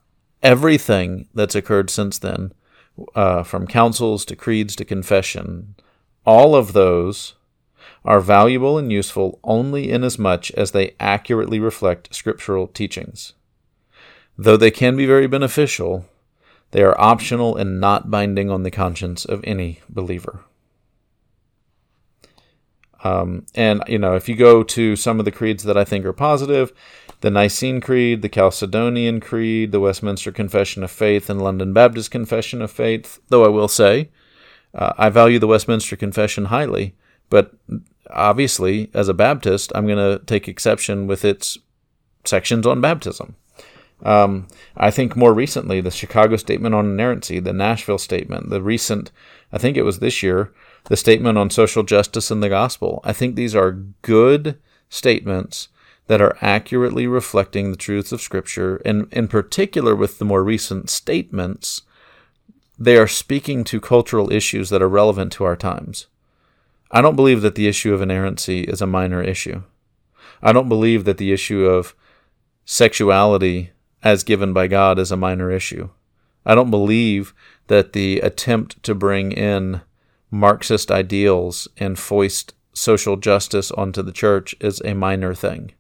everything 0.42 1.29
that's 1.35 1.55
occurred 1.55 1.90
since 1.90 2.18
then, 2.18 2.53
uh, 3.14 3.42
from 3.42 3.66
councils 3.66 4.24
to 4.26 4.37
creeds 4.37 4.76
to 4.76 4.85
confession, 4.85 5.74
all 6.24 6.54
of 6.54 6.72
those 6.72 7.35
are 8.04 8.20
valuable 8.20 8.78
and 8.78 8.92
useful 8.92 9.38
only 9.42 9.90
inasmuch 9.90 10.50
as 10.52 10.70
they 10.70 10.94
accurately 11.00 11.59
reflect 11.59 12.14
scriptural 12.14 12.66
teachings. 12.66 13.33
Though 14.37 14.57
they 14.57 14.70
can 14.70 14.96
be 14.96 15.07
very 15.07 15.26
beneficial, 15.26 16.07
they 16.72 16.83
are 16.83 17.00
optional 17.00 17.57
and 17.57 17.80
not 17.80 18.11
binding 18.11 18.50
on 18.50 18.62
the 18.62 18.70
conscience 18.70 19.24
of 19.24 19.42
any 19.44 19.80
believer. 19.88 20.44
Um, 23.04 23.44
and, 23.54 23.83
you 23.87 23.98
know, 23.98 24.14
if 24.16 24.28
you 24.28 24.35
go 24.35 24.62
to 24.62 24.96
some 24.96 25.18
of 25.18 25.24
the 25.24 25.30
creeds 25.30 25.64
that 25.64 25.76
I 25.76 25.85
think 25.85 26.04
are 26.04 26.12
positive, 26.12 26.72
the 27.24 27.30
Nicene 27.30 27.80
Creed, 27.80 28.20
the 28.20 28.28
Chalcedonian 28.28 29.18
Creed, 29.22 29.72
the 29.72 29.80
Westminster 29.80 30.30
Confession 30.30 30.82
of 30.82 30.90
Faith, 30.90 31.30
and 31.30 31.40
London 31.40 31.72
Baptist 31.72 32.10
Confession 32.10 32.60
of 32.60 32.70
Faith, 32.70 33.18
though 33.30 33.46
I 33.46 33.48
will 33.48 33.66
say, 33.66 34.10
uh, 34.74 34.92
I 34.98 35.08
value 35.08 35.38
the 35.38 35.46
Westminster 35.46 35.96
Confession 35.96 36.44
highly, 36.44 36.94
but 37.30 37.54
obviously, 38.10 38.90
as 38.92 39.08
a 39.08 39.14
Baptist, 39.14 39.72
I'm 39.74 39.87
going 39.87 39.96
to 39.96 40.22
take 40.26 40.48
exception 40.48 41.06
with 41.06 41.24
its 41.24 41.56
sections 42.26 42.66
on 42.66 42.82
baptism. 42.82 43.37
Um, 44.02 44.46
I 44.76 44.90
think 44.90 45.16
more 45.16 45.32
recently, 45.32 45.80
the 45.80 45.90
Chicago 45.90 46.37
Statement 46.37 46.74
on 46.74 46.84
Inerrancy, 46.84 47.40
the 47.40 47.54
Nashville 47.54 47.96
Statement, 47.96 48.50
the 48.50 48.60
recent, 48.60 49.12
I 49.50 49.56
think 49.56 49.78
it 49.78 49.84
was 49.84 49.98
this 49.98 50.22
year, 50.22 50.52
the 50.90 50.96
Statement 50.98 51.38
on 51.38 51.48
Social 51.48 51.84
Justice 51.84 52.30
and 52.30 52.42
the 52.42 52.50
Gospel. 52.50 53.00
I 53.02 53.14
think 53.14 53.34
these 53.34 53.54
are 53.54 53.80
good 54.02 54.58
statements 54.90 55.68
that 56.06 56.20
are 56.20 56.36
accurately 56.40 57.06
reflecting 57.06 57.70
the 57.70 57.76
truths 57.76 58.12
of 58.12 58.20
Scripture, 58.20 58.76
and 58.84 59.10
in 59.12 59.28
particular 59.28 59.96
with 59.96 60.18
the 60.18 60.24
more 60.24 60.44
recent 60.44 60.90
statements, 60.90 61.82
they 62.78 62.96
are 62.96 63.08
speaking 63.08 63.64
to 63.64 63.80
cultural 63.80 64.32
issues 64.32 64.70
that 64.70 64.82
are 64.82 64.88
relevant 64.88 65.32
to 65.32 65.44
our 65.44 65.56
times. 65.56 66.06
I 66.90 67.00
don't 67.00 67.16
believe 67.16 67.42
that 67.42 67.54
the 67.54 67.68
issue 67.68 67.94
of 67.94 68.02
inerrancy 68.02 68.62
is 68.64 68.82
a 68.82 68.86
minor 68.86 69.22
issue. 69.22 69.62
I 70.42 70.52
don't 70.52 70.68
believe 70.68 71.04
that 71.04 71.18
the 71.18 71.32
issue 71.32 71.64
of 71.64 71.94
sexuality 72.64 73.70
as 74.02 74.22
given 74.22 74.52
by 74.52 74.66
God 74.66 74.98
is 74.98 75.10
a 75.10 75.16
minor 75.16 75.50
issue. 75.50 75.88
I 76.44 76.54
don't 76.54 76.70
believe 76.70 77.34
that 77.68 77.94
the 77.94 78.20
attempt 78.20 78.82
to 78.82 78.94
bring 78.94 79.32
in 79.32 79.80
Marxist 80.30 80.90
ideals 80.90 81.68
and 81.78 81.98
foist 81.98 82.54
social 82.74 83.16
justice 83.16 83.70
onto 83.70 84.02
the 84.02 84.12
church 84.12 84.54
is 84.60 84.82
a 84.84 84.94
minor 84.94 85.32
thing. 85.32 85.72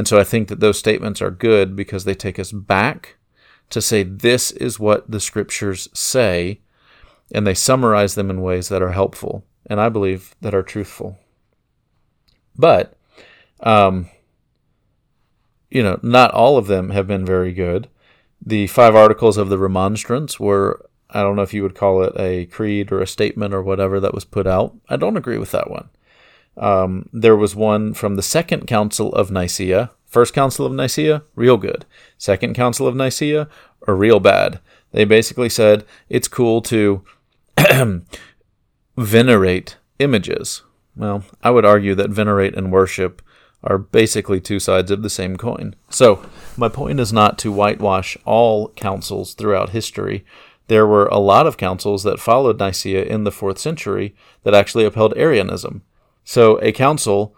And 0.00 0.08
so 0.08 0.18
I 0.18 0.24
think 0.24 0.48
that 0.48 0.60
those 0.60 0.78
statements 0.78 1.20
are 1.20 1.30
good 1.30 1.76
because 1.76 2.04
they 2.04 2.14
take 2.14 2.38
us 2.38 2.52
back 2.52 3.18
to 3.68 3.82
say 3.82 4.02
this 4.02 4.50
is 4.50 4.80
what 4.80 5.10
the 5.10 5.20
scriptures 5.20 5.90
say, 5.92 6.62
and 7.30 7.46
they 7.46 7.52
summarize 7.52 8.14
them 8.14 8.30
in 8.30 8.40
ways 8.40 8.70
that 8.70 8.80
are 8.80 8.92
helpful 8.92 9.44
and 9.66 9.78
I 9.78 9.90
believe 9.90 10.34
that 10.40 10.54
are 10.54 10.62
truthful. 10.62 11.18
But, 12.56 12.96
um, 13.62 14.08
you 15.68 15.82
know, 15.82 16.00
not 16.02 16.30
all 16.30 16.56
of 16.56 16.66
them 16.66 16.88
have 16.88 17.06
been 17.06 17.26
very 17.26 17.52
good. 17.52 17.86
The 18.40 18.68
five 18.68 18.94
articles 18.94 19.36
of 19.36 19.50
the 19.50 19.58
Remonstrance 19.58 20.40
were, 20.40 20.88
I 21.10 21.20
don't 21.20 21.36
know 21.36 21.42
if 21.42 21.52
you 21.52 21.62
would 21.62 21.74
call 21.74 22.02
it 22.04 22.14
a 22.18 22.46
creed 22.46 22.90
or 22.90 23.02
a 23.02 23.06
statement 23.06 23.52
or 23.52 23.62
whatever 23.62 24.00
that 24.00 24.14
was 24.14 24.24
put 24.24 24.46
out. 24.46 24.74
I 24.88 24.96
don't 24.96 25.18
agree 25.18 25.36
with 25.36 25.50
that 25.50 25.70
one. 25.70 25.90
Um, 26.56 27.08
there 27.12 27.36
was 27.36 27.54
one 27.54 27.94
from 27.94 28.16
the 28.16 28.22
Second 28.22 28.66
Council 28.66 29.12
of 29.14 29.30
Nicaea. 29.30 29.90
First 30.06 30.34
Council 30.34 30.66
of 30.66 30.72
Nicaea, 30.72 31.22
real 31.34 31.56
good. 31.56 31.86
Second 32.18 32.54
Council 32.54 32.86
of 32.86 32.96
Nicaea, 32.96 33.48
a 33.86 33.92
real 33.92 34.20
bad. 34.20 34.60
They 34.92 35.04
basically 35.04 35.48
said 35.48 35.84
it's 36.08 36.28
cool 36.28 36.60
to 36.62 37.04
venerate 38.96 39.76
images. 39.98 40.62
Well, 40.96 41.24
I 41.42 41.50
would 41.50 41.64
argue 41.64 41.94
that 41.94 42.10
venerate 42.10 42.56
and 42.56 42.72
worship 42.72 43.22
are 43.62 43.78
basically 43.78 44.40
two 44.40 44.58
sides 44.58 44.90
of 44.90 45.02
the 45.02 45.10
same 45.10 45.36
coin. 45.36 45.76
So, 45.90 46.24
my 46.56 46.68
point 46.68 46.98
is 46.98 47.12
not 47.12 47.38
to 47.38 47.52
whitewash 47.52 48.16
all 48.24 48.68
councils 48.70 49.34
throughout 49.34 49.70
history. 49.70 50.24
There 50.68 50.86
were 50.86 51.06
a 51.06 51.18
lot 51.18 51.46
of 51.46 51.56
councils 51.56 52.02
that 52.04 52.20
followed 52.20 52.58
Nicaea 52.58 53.04
in 53.04 53.24
the 53.24 53.32
fourth 53.32 53.58
century 53.58 54.14
that 54.44 54.54
actually 54.54 54.84
upheld 54.84 55.14
Arianism. 55.16 55.82
So, 56.30 56.60
a 56.62 56.70
council, 56.70 57.34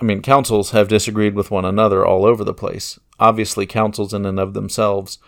I 0.00 0.04
mean, 0.04 0.22
councils 0.22 0.70
have 0.70 0.86
disagreed 0.86 1.34
with 1.34 1.50
one 1.50 1.64
another 1.64 2.06
all 2.06 2.24
over 2.24 2.44
the 2.44 2.54
place. 2.54 3.00
Obviously, 3.18 3.66
councils 3.66 4.14
in 4.14 4.24
and 4.24 4.38
of 4.38 4.54
themselves 4.54 5.18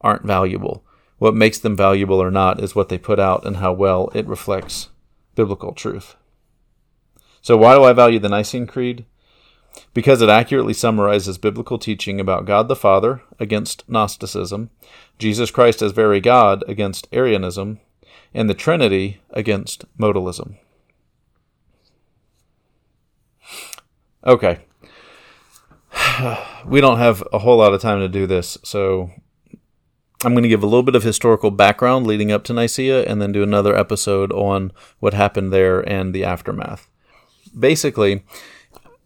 aren't 0.00 0.24
valuable. 0.24 0.84
What 1.18 1.34
makes 1.34 1.58
them 1.58 1.76
valuable 1.76 2.22
or 2.22 2.30
not 2.30 2.62
is 2.62 2.72
what 2.72 2.88
they 2.88 2.98
put 2.98 3.18
out 3.18 3.44
and 3.44 3.56
how 3.56 3.72
well 3.72 4.10
it 4.14 4.28
reflects 4.28 4.90
biblical 5.34 5.72
truth. 5.72 6.14
So, 7.42 7.56
why 7.56 7.74
do 7.74 7.82
I 7.82 7.92
value 7.92 8.20
the 8.20 8.28
Nicene 8.28 8.68
Creed? 8.68 9.06
Because 9.92 10.22
it 10.22 10.28
accurately 10.28 10.72
summarizes 10.72 11.38
biblical 11.38 11.80
teaching 11.80 12.20
about 12.20 12.44
God 12.44 12.68
the 12.68 12.76
Father 12.76 13.22
against 13.40 13.82
Gnosticism, 13.88 14.70
Jesus 15.18 15.50
Christ 15.50 15.82
as 15.82 15.90
very 15.90 16.20
God 16.20 16.62
against 16.68 17.08
Arianism, 17.10 17.80
and 18.32 18.48
the 18.48 18.54
Trinity 18.54 19.20
against 19.30 19.84
modalism. 19.98 20.58
Okay. 24.26 24.58
We 26.66 26.80
don't 26.80 26.98
have 26.98 27.22
a 27.32 27.38
whole 27.38 27.58
lot 27.58 27.74
of 27.74 27.80
time 27.80 28.00
to 28.00 28.08
do 28.08 28.26
this, 28.26 28.58
so 28.64 29.12
I'm 30.24 30.32
going 30.32 30.42
to 30.42 30.48
give 30.48 30.64
a 30.64 30.66
little 30.66 30.82
bit 30.82 30.96
of 30.96 31.04
historical 31.04 31.52
background 31.52 32.08
leading 32.08 32.32
up 32.32 32.42
to 32.44 32.52
Nicaea 32.52 33.04
and 33.04 33.22
then 33.22 33.30
do 33.30 33.44
another 33.44 33.76
episode 33.76 34.32
on 34.32 34.72
what 34.98 35.14
happened 35.14 35.52
there 35.52 35.80
and 35.88 36.12
the 36.12 36.24
aftermath. 36.24 36.88
Basically, 37.56 38.24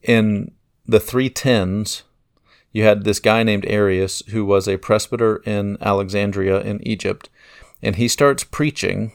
in 0.03 0.53
the 0.87 1.01
310s, 1.01 2.03
you 2.73 2.85
had 2.85 3.05
this 3.05 3.21
guy 3.21 3.43
named 3.43 3.67
Arius 3.69 4.23
who 4.29 4.47
was 4.47 4.67
a 4.67 4.79
presbyter 4.79 5.43
in 5.45 5.77
Alexandria 5.83 6.61
in 6.61 6.81
Egypt, 6.87 7.29
and 7.83 7.97
he 7.97 8.09
starts 8.09 8.43
preaching 8.43 9.13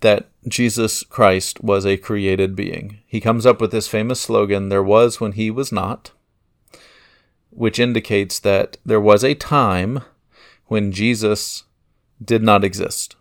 that 0.00 0.28
Jesus 0.46 1.02
Christ 1.02 1.62
was 1.62 1.86
a 1.86 1.96
created 1.96 2.54
being. 2.54 2.98
He 3.06 3.20
comes 3.20 3.46
up 3.46 3.60
with 3.60 3.70
this 3.70 3.88
famous 3.88 4.20
slogan, 4.20 4.68
There 4.68 4.82
was 4.82 5.20
when 5.20 5.32
he 5.32 5.50
was 5.50 5.72
not, 5.72 6.12
which 7.50 7.78
indicates 7.78 8.38
that 8.40 8.76
there 8.84 9.00
was 9.00 9.24
a 9.24 9.34
time 9.34 10.02
when 10.66 10.92
Jesus 10.92 11.64
did 12.22 12.42
not 12.42 12.64
exist. 12.64 13.16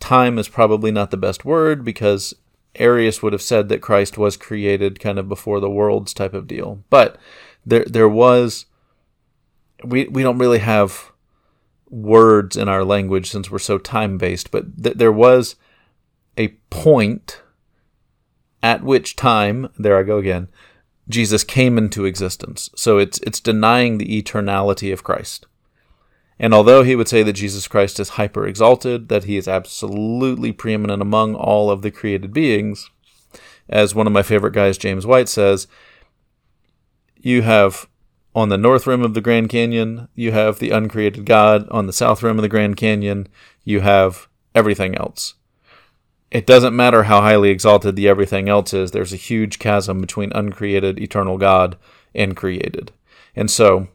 Time 0.00 0.38
is 0.38 0.48
probably 0.48 0.90
not 0.90 1.10
the 1.10 1.16
best 1.16 1.44
word 1.44 1.84
because 1.84 2.34
Arius 2.76 3.22
would 3.22 3.32
have 3.32 3.42
said 3.42 3.68
that 3.68 3.80
Christ 3.80 4.18
was 4.18 4.36
created 4.36 5.00
kind 5.00 5.18
of 5.18 5.28
before 5.28 5.60
the 5.60 5.70
worlds 5.70 6.12
type 6.12 6.34
of 6.34 6.46
deal. 6.46 6.82
But 6.90 7.16
there 7.64 7.84
there 7.86 8.08
was 8.08 8.66
we 9.82 10.08
we 10.08 10.22
don't 10.22 10.38
really 10.38 10.58
have 10.58 11.12
words 11.88 12.56
in 12.56 12.68
our 12.68 12.84
language 12.84 13.30
since 13.30 13.50
we're 13.50 13.58
so 13.58 13.78
time 13.78 14.18
based, 14.18 14.50
but 14.50 14.82
th- 14.82 14.96
there 14.96 15.12
was 15.12 15.56
a 16.36 16.48
point 16.70 17.42
at 18.62 18.82
which 18.82 19.14
time, 19.14 19.68
there 19.78 19.98
I 19.98 20.02
go 20.02 20.18
again, 20.18 20.48
Jesus 21.08 21.44
came 21.44 21.76
into 21.76 22.06
existence. 22.06 22.70
So 22.74 22.98
it's 22.98 23.18
it's 23.18 23.40
denying 23.40 23.98
the 23.98 24.22
eternality 24.22 24.92
of 24.92 25.04
Christ. 25.04 25.46
And 26.38 26.54
although 26.54 26.82
he 26.82 26.96
would 26.96 27.08
say 27.08 27.22
that 27.22 27.34
Jesus 27.34 27.68
Christ 27.68 28.00
is 28.00 28.10
hyper 28.10 28.46
exalted, 28.46 29.08
that 29.08 29.24
he 29.24 29.36
is 29.36 29.46
absolutely 29.46 30.50
preeminent 30.50 31.02
among 31.02 31.34
all 31.34 31.70
of 31.70 31.82
the 31.82 31.90
created 31.90 32.32
beings, 32.32 32.90
as 33.68 33.94
one 33.94 34.06
of 34.06 34.12
my 34.12 34.22
favorite 34.22 34.54
guys, 34.54 34.78
James 34.78 35.06
White, 35.06 35.28
says, 35.28 35.66
you 37.16 37.42
have 37.42 37.88
on 38.34 38.48
the 38.48 38.58
north 38.58 38.86
rim 38.86 39.02
of 39.02 39.14
the 39.14 39.20
Grand 39.20 39.48
Canyon, 39.48 40.08
you 40.14 40.32
have 40.32 40.58
the 40.58 40.70
uncreated 40.70 41.24
God. 41.24 41.68
On 41.70 41.86
the 41.86 41.92
south 41.92 42.22
rim 42.22 42.38
of 42.38 42.42
the 42.42 42.48
Grand 42.48 42.76
Canyon, 42.76 43.28
you 43.64 43.80
have 43.80 44.28
everything 44.54 44.96
else. 44.96 45.34
It 46.30 46.46
doesn't 46.46 46.74
matter 46.74 47.04
how 47.04 47.20
highly 47.20 47.50
exalted 47.50 47.94
the 47.94 48.08
everything 48.08 48.48
else 48.48 48.74
is, 48.74 48.90
there's 48.90 49.12
a 49.12 49.16
huge 49.16 49.60
chasm 49.60 50.00
between 50.00 50.32
uncreated, 50.34 50.98
eternal 50.98 51.38
God 51.38 51.76
and 52.12 52.36
created. 52.36 52.90
And 53.36 53.48
so, 53.48 53.86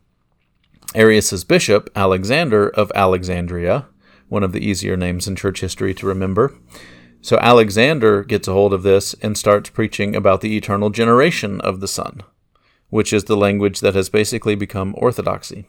Arius's 0.96 1.44
bishop, 1.44 1.90
Alexander 1.96 2.70
of 2.70 2.94
Alexandria, 2.96 3.88
one 4.30 4.44
of 4.44 4.54
the 4.54 4.66
easier 4.66 4.96
names 4.96 5.28
in 5.28 5.36
church 5.36 5.60
history 5.60 5.94
to 5.96 6.08
remember, 6.08 6.56
so 7.22 7.38
Alexander 7.42 8.24
gets 8.24 8.48
a 8.48 8.54
hold 8.54 8.74
of 8.74 8.84
this 8.84 9.14
and 9.16 9.38
starts 9.38 9.70
preaching 9.70 10.16
about 10.16 10.40
the 10.40 10.56
eternal 10.56 10.90
generation 10.90 11.60
of 11.62 11.82
the 11.82 11.88
Son, 11.88 12.22
which 12.90 13.14
is 13.14 13.26
the 13.26 13.38
language 13.38 13.80
that 13.80 13.96
has 13.96 14.10
basically 14.10 14.56
become 14.56 14.96
orthodoxy. 14.98 15.66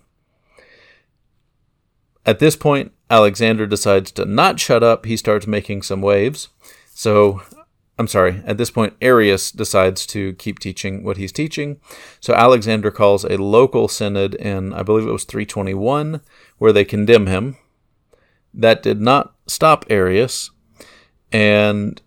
At 2.27 2.39
this 2.39 2.57
point, 2.57 2.93
Alexander 3.09 3.67
decides 3.67 4.13
to 4.13 4.25
not 4.25 4.61
shut 4.61 4.83
up. 4.83 5.07
He 5.07 5.17
starts 5.17 5.47
making 5.47 5.83
some 5.83 6.03
waves. 6.03 6.49
So, 6.93 7.43
I'm 7.99 8.09
sorry, 8.09 8.43
at 8.45 8.59
this 8.59 8.71
point, 8.71 8.95
Arius 9.01 9.51
decides 9.51 10.07
to 10.09 10.35
keep 10.35 10.59
teaching 10.59 11.03
what 11.03 11.17
he's 11.17 11.33
teaching. 11.33 11.81
So, 12.21 12.35
Alexander 12.35 12.91
calls 12.91 13.25
a 13.25 13.37
local 13.37 13.89
synod 13.89 14.35
in, 14.35 14.73
I 14.75 14.83
believe 14.83 15.09
it 15.09 15.13
was 15.13 15.25
321, 15.25 16.21
where 16.59 16.73
they 16.73 16.85
condemn 16.85 17.27
him. 17.27 17.57
That 18.53 18.83
did 18.83 19.01
not 19.01 19.35
stop 19.47 19.85
Arius. 19.89 20.51
And 21.33 22.01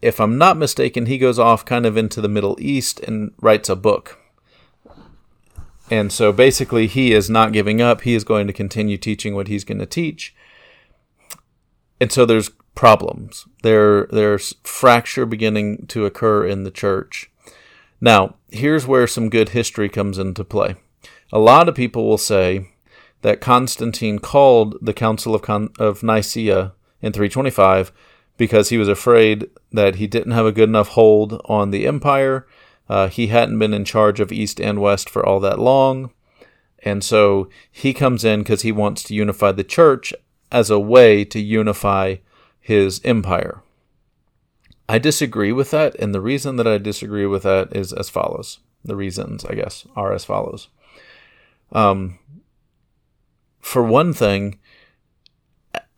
if 0.00 0.20
I'm 0.20 0.38
not 0.38 0.56
mistaken, 0.56 1.06
he 1.06 1.18
goes 1.18 1.38
off 1.38 1.64
kind 1.64 1.86
of 1.86 1.96
into 1.96 2.20
the 2.20 2.28
Middle 2.28 2.56
East 2.60 3.00
and 3.00 3.32
writes 3.40 3.68
a 3.68 3.76
book. 3.76 4.18
And 5.90 6.10
so 6.10 6.32
basically, 6.32 6.86
he 6.86 7.12
is 7.12 7.28
not 7.28 7.52
giving 7.52 7.82
up. 7.82 8.02
He 8.02 8.14
is 8.14 8.24
going 8.24 8.46
to 8.46 8.52
continue 8.52 8.96
teaching 8.96 9.34
what 9.34 9.48
he's 9.48 9.64
going 9.64 9.78
to 9.78 9.86
teach. 9.86 10.34
And 12.00 12.10
so 12.10 12.24
there's 12.24 12.50
problems. 12.74 13.46
There, 13.62 14.06
there's 14.06 14.54
fracture 14.64 15.26
beginning 15.26 15.86
to 15.88 16.06
occur 16.06 16.46
in 16.46 16.64
the 16.64 16.70
church. 16.70 17.30
Now, 18.00 18.36
here's 18.50 18.86
where 18.86 19.06
some 19.06 19.28
good 19.28 19.50
history 19.50 19.88
comes 19.88 20.18
into 20.18 20.44
play. 20.44 20.76
A 21.32 21.38
lot 21.38 21.68
of 21.68 21.74
people 21.74 22.06
will 22.06 22.18
say 22.18 22.70
that 23.20 23.40
Constantine 23.40 24.18
called 24.18 24.76
the 24.82 24.92
Council 24.92 25.34
of, 25.34 25.42
Con- 25.42 25.70
of 25.78 26.02
Nicaea 26.02 26.72
in 27.00 27.12
325 27.12 27.92
because 28.42 28.70
he 28.70 28.76
was 28.76 28.88
afraid 28.88 29.48
that 29.70 29.94
he 29.94 30.08
didn't 30.08 30.32
have 30.32 30.46
a 30.46 30.50
good 30.50 30.68
enough 30.68 30.88
hold 30.88 31.40
on 31.44 31.70
the 31.70 31.86
empire 31.86 32.44
uh, 32.92 33.08
he 33.08 33.28
hadn't 33.28 33.58
been 33.58 33.72
in 33.72 33.86
charge 33.86 34.20
of 34.20 34.30
East 34.30 34.60
and 34.60 34.78
West 34.78 35.08
for 35.08 35.24
all 35.24 35.40
that 35.40 35.58
long. 35.58 36.12
And 36.80 37.02
so 37.02 37.48
he 37.70 37.94
comes 37.94 38.22
in 38.22 38.40
because 38.40 38.60
he 38.62 38.70
wants 38.70 39.02
to 39.04 39.14
unify 39.14 39.52
the 39.52 39.64
church 39.64 40.12
as 40.50 40.68
a 40.68 40.78
way 40.78 41.24
to 41.24 41.40
unify 41.40 42.16
his 42.60 43.00
empire. 43.02 43.62
I 44.90 44.98
disagree 44.98 45.52
with 45.52 45.70
that, 45.70 45.94
and 45.98 46.14
the 46.14 46.20
reason 46.20 46.56
that 46.56 46.66
I 46.66 46.76
disagree 46.76 47.24
with 47.24 47.44
that 47.44 47.74
is 47.74 47.94
as 47.94 48.10
follows. 48.10 48.58
The 48.84 48.96
reasons, 48.96 49.44
I 49.46 49.54
guess, 49.54 49.86
are 49.96 50.12
as 50.12 50.26
follows. 50.26 50.68
Um, 51.70 52.18
for 53.58 53.82
one 53.82 54.12
thing, 54.12 54.58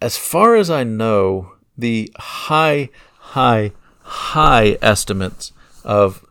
as 0.01 0.17
far 0.17 0.55
as 0.55 0.71
I 0.71 0.85
know, 0.85 1.54
the 1.77 2.13
high, 2.17 2.89
high, 3.19 3.73
high 4.03 4.79
estimates 4.81 5.53
of 5.85 6.25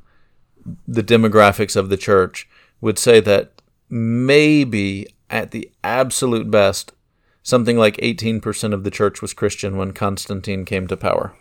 the 0.88 1.04
demographics 1.04 1.76
of 1.76 1.90
the 1.90 1.98
church 1.98 2.48
would 2.82 2.98
say 2.98 3.20
that 3.20 3.62
maybe 3.90 5.08
at 5.30 5.52
the 5.52 5.70
absolute 5.84 6.50
best, 6.50 6.94
something 7.42 7.78
like 7.78 7.98
18% 7.98 8.74
of 8.74 8.84
the 8.84 8.92
church 8.92 9.22
was 9.22 9.34
Christian 9.34 9.78
when 9.78 9.92
Constantine 9.92 10.66
came 10.66 10.88
to 10.88 10.98
power. 10.98 11.34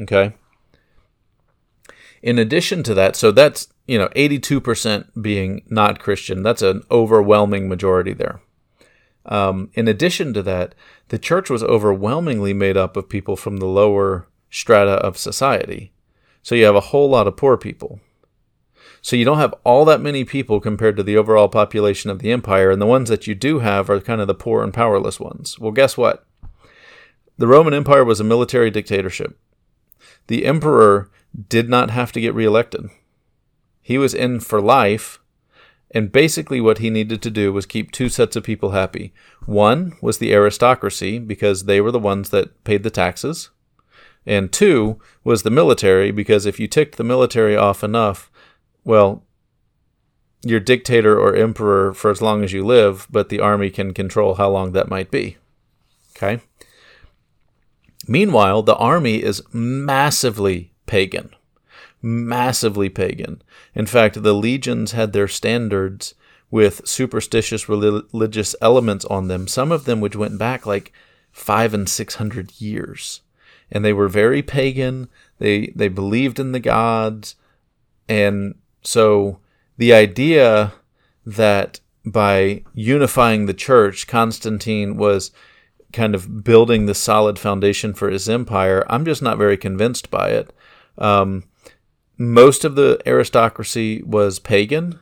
Okay? 0.00 0.34
In 2.22 2.38
addition 2.38 2.82
to 2.84 2.94
that, 2.94 3.16
so 3.16 3.30
that's, 3.30 3.68
you 3.86 3.98
know, 3.98 4.08
82% 4.08 5.22
being 5.22 5.62
not 5.68 6.00
Christian. 6.00 6.42
That's 6.42 6.62
an 6.62 6.82
overwhelming 6.90 7.68
majority 7.68 8.12
there. 8.12 8.40
Um, 9.28 9.70
in 9.74 9.86
addition 9.86 10.32
to 10.34 10.42
that, 10.42 10.74
the 11.08 11.18
church 11.18 11.50
was 11.50 11.62
overwhelmingly 11.62 12.54
made 12.54 12.76
up 12.76 12.96
of 12.96 13.08
people 13.08 13.36
from 13.36 13.58
the 13.58 13.66
lower 13.66 14.26
strata 14.50 14.92
of 14.92 15.18
society. 15.18 15.92
So 16.42 16.54
you 16.54 16.64
have 16.64 16.74
a 16.74 16.80
whole 16.80 17.10
lot 17.10 17.26
of 17.26 17.36
poor 17.36 17.56
people. 17.56 18.00
So 19.02 19.16
you 19.16 19.24
don't 19.24 19.38
have 19.38 19.54
all 19.64 19.84
that 19.84 20.00
many 20.00 20.24
people 20.24 20.60
compared 20.60 20.96
to 20.96 21.02
the 21.02 21.16
overall 21.16 21.48
population 21.48 22.10
of 22.10 22.18
the 22.18 22.32
empire, 22.32 22.70
and 22.70 22.80
the 22.80 22.86
ones 22.86 23.08
that 23.10 23.26
you 23.26 23.34
do 23.34 23.60
have 23.60 23.88
are 23.88 24.00
kind 24.00 24.20
of 24.20 24.26
the 24.26 24.34
poor 24.34 24.64
and 24.64 24.72
powerless 24.72 25.20
ones. 25.20 25.58
Well, 25.58 25.72
guess 25.72 25.96
what? 25.96 26.26
The 27.36 27.46
Roman 27.46 27.74
Empire 27.74 28.04
was 28.04 28.18
a 28.18 28.24
military 28.24 28.70
dictatorship. 28.70 29.38
The 30.26 30.44
emperor 30.44 31.10
did 31.48 31.68
not 31.68 31.90
have 31.90 32.10
to 32.12 32.20
get 32.20 32.34
reelected. 32.34 32.90
He 33.80 33.98
was 33.98 34.14
in 34.14 34.40
for 34.40 34.60
life, 34.60 35.20
and 35.90 36.12
basically 36.12 36.60
what 36.60 36.78
he 36.78 36.90
needed 36.90 37.22
to 37.22 37.30
do 37.30 37.52
was 37.52 37.66
keep 37.66 37.90
two 37.90 38.08
sets 38.08 38.36
of 38.36 38.44
people 38.44 38.70
happy. 38.70 39.12
One 39.46 39.96
was 40.02 40.18
the 40.18 40.32
aristocracy, 40.32 41.18
because 41.18 41.64
they 41.64 41.80
were 41.80 41.92
the 41.92 41.98
ones 41.98 42.30
that 42.30 42.62
paid 42.64 42.82
the 42.82 42.90
taxes. 42.90 43.50
And 44.26 44.52
two 44.52 45.00
was 45.24 45.42
the 45.42 45.50
military, 45.50 46.10
because 46.10 46.44
if 46.44 46.60
you 46.60 46.68
ticked 46.68 46.96
the 46.96 47.04
military 47.04 47.56
off 47.56 47.82
enough, 47.82 48.30
well, 48.84 49.24
you're 50.42 50.60
dictator 50.60 51.18
or 51.18 51.34
emperor 51.34 51.92
for 51.94 52.10
as 52.10 52.22
long 52.22 52.44
as 52.44 52.52
you 52.52 52.64
live, 52.64 53.06
but 53.10 53.28
the 53.28 53.40
army 53.40 53.70
can 53.70 53.94
control 53.94 54.34
how 54.34 54.50
long 54.50 54.72
that 54.72 54.88
might 54.88 55.10
be. 55.10 55.36
Okay? 56.16 56.42
Meanwhile, 58.06 58.62
the 58.62 58.76
army 58.76 59.22
is 59.22 59.42
massively 59.52 60.72
pagan. 60.86 61.30
Massively 62.00 62.88
pagan. 62.88 63.42
In 63.74 63.86
fact, 63.86 64.22
the 64.22 64.34
legions 64.34 64.92
had 64.92 65.12
their 65.12 65.28
standards 65.28 66.14
with 66.50 66.86
superstitious 66.86 67.68
religious 67.68 68.56
elements 68.60 69.04
on 69.06 69.28
them, 69.28 69.46
some 69.46 69.70
of 69.70 69.84
them 69.84 70.00
which 70.00 70.16
went 70.16 70.38
back 70.38 70.64
like 70.64 70.92
five 71.30 71.74
and 71.74 71.88
six 71.88 72.14
hundred 72.14 72.60
years. 72.60 73.20
And 73.70 73.84
they 73.84 73.92
were 73.92 74.08
very 74.08 74.42
pagan. 74.42 75.08
They 75.38 75.72
they 75.76 75.88
believed 75.88 76.38
in 76.38 76.52
the 76.52 76.60
gods, 76.60 77.34
and 78.08 78.54
so 78.82 79.40
the 79.76 79.92
idea 79.92 80.72
that 81.26 81.80
by 82.04 82.62
unifying 82.74 83.46
the 83.46 83.54
church, 83.54 84.06
Constantine 84.06 84.96
was 84.96 85.30
kind 85.92 86.14
of 86.14 86.44
building 86.44 86.86
the 86.86 86.94
solid 86.94 87.38
foundation 87.38 87.94
for 87.94 88.10
his 88.10 88.28
empire, 88.28 88.84
I'm 88.88 89.04
just 89.04 89.22
not 89.22 89.38
very 89.38 89.56
convinced 89.56 90.10
by 90.10 90.30
it. 90.30 90.52
Um, 90.96 91.44
most 92.18 92.64
of 92.64 92.74
the 92.74 93.00
aristocracy 93.06 94.02
was 94.02 94.38
pagan, 94.38 94.98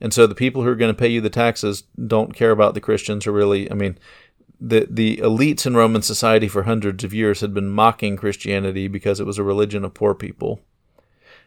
and 0.00 0.12
so 0.12 0.26
the 0.26 0.34
people 0.34 0.62
who 0.62 0.68
are 0.68 0.76
going 0.76 0.92
to 0.92 0.98
pay 0.98 1.08
you 1.08 1.20
the 1.20 1.30
taxes 1.30 1.84
don't 2.06 2.34
care 2.34 2.50
about 2.50 2.74
the 2.74 2.80
Christians 2.80 3.26
or 3.26 3.32
really, 3.32 3.70
I 3.70 3.74
mean, 3.74 3.98
the 4.60 4.86
the 4.90 5.18
elites 5.18 5.66
in 5.66 5.76
Roman 5.76 6.02
society 6.02 6.48
for 6.48 6.64
hundreds 6.64 7.04
of 7.04 7.14
years 7.14 7.40
had 7.40 7.54
been 7.54 7.68
mocking 7.68 8.16
Christianity 8.16 8.88
because 8.88 9.20
it 9.20 9.26
was 9.26 9.38
a 9.38 9.42
religion 9.42 9.84
of 9.84 9.94
poor 9.94 10.14
people. 10.14 10.60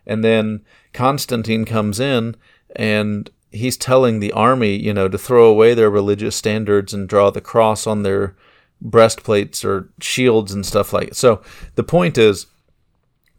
And 0.05 0.23
then 0.23 0.63
Constantine 0.93 1.65
comes 1.65 1.99
in 1.99 2.36
and 2.75 3.29
he's 3.51 3.77
telling 3.77 4.19
the 4.19 4.32
army, 4.32 4.75
you 4.75 4.93
know, 4.93 5.08
to 5.08 5.17
throw 5.17 5.45
away 5.45 5.73
their 5.73 5.89
religious 5.89 6.36
standards 6.36 6.93
and 6.93 7.10
draw 7.10 7.29
the 7.29 7.41
cross 7.41 7.86
on 7.86 8.03
their 8.03 8.36
breastplates 8.82 9.65
or 9.65 9.89
shields 9.99 10.53
and 10.53 10.65
stuff 10.65 10.93
like. 10.93 11.13
So 11.15 11.41
the 11.75 11.84
point 11.84 12.17
is, 12.17 12.47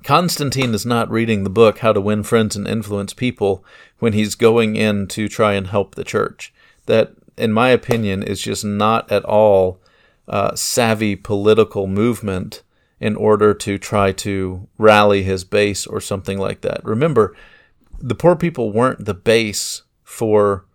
Constantine 0.03 0.75
is 0.75 0.87
not 0.87 1.11
reading 1.11 1.45
the 1.45 1.51
book 1.51 1.79
How 1.79 1.93
to 1.93 2.01
Win 2.01 2.23
Friends 2.23 2.57
and 2.57 2.67
Influence 2.67 3.13
People 3.13 3.65
when 3.99 4.13
he's 4.13 4.35
going 4.35 4.77
in 4.77 5.07
to 5.09 5.29
try 5.29 5.53
and 5.53 5.67
help 5.67 5.95
the 5.95 6.05
church. 6.05 6.53
That, 6.87 7.13
in 7.37 7.53
my 7.53 7.69
opinion, 7.69 8.23
is 8.23 8.41
just 8.41 8.65
not 8.65 9.11
at 9.13 9.25
all 9.25 9.81
uh, 10.29 10.55
savvy 10.55 11.17
political 11.17 11.87
movement 11.87 12.63
in 12.99 13.17
order 13.17 13.55
to 13.55 13.79
try 13.79 14.13
to 14.13 14.69
rally 14.79 15.23
his 15.23 15.45
base 15.45 15.87
or 15.87 16.01
something 16.01 16.39
like 16.39 16.61
that. 16.61 16.85
Remember, 16.85 17.35
the 17.99 18.15
poor 18.15 18.37
people 18.37 18.73
weren't 18.73 19.05
the 19.05 19.15
base 19.15 19.83
for 20.05 20.67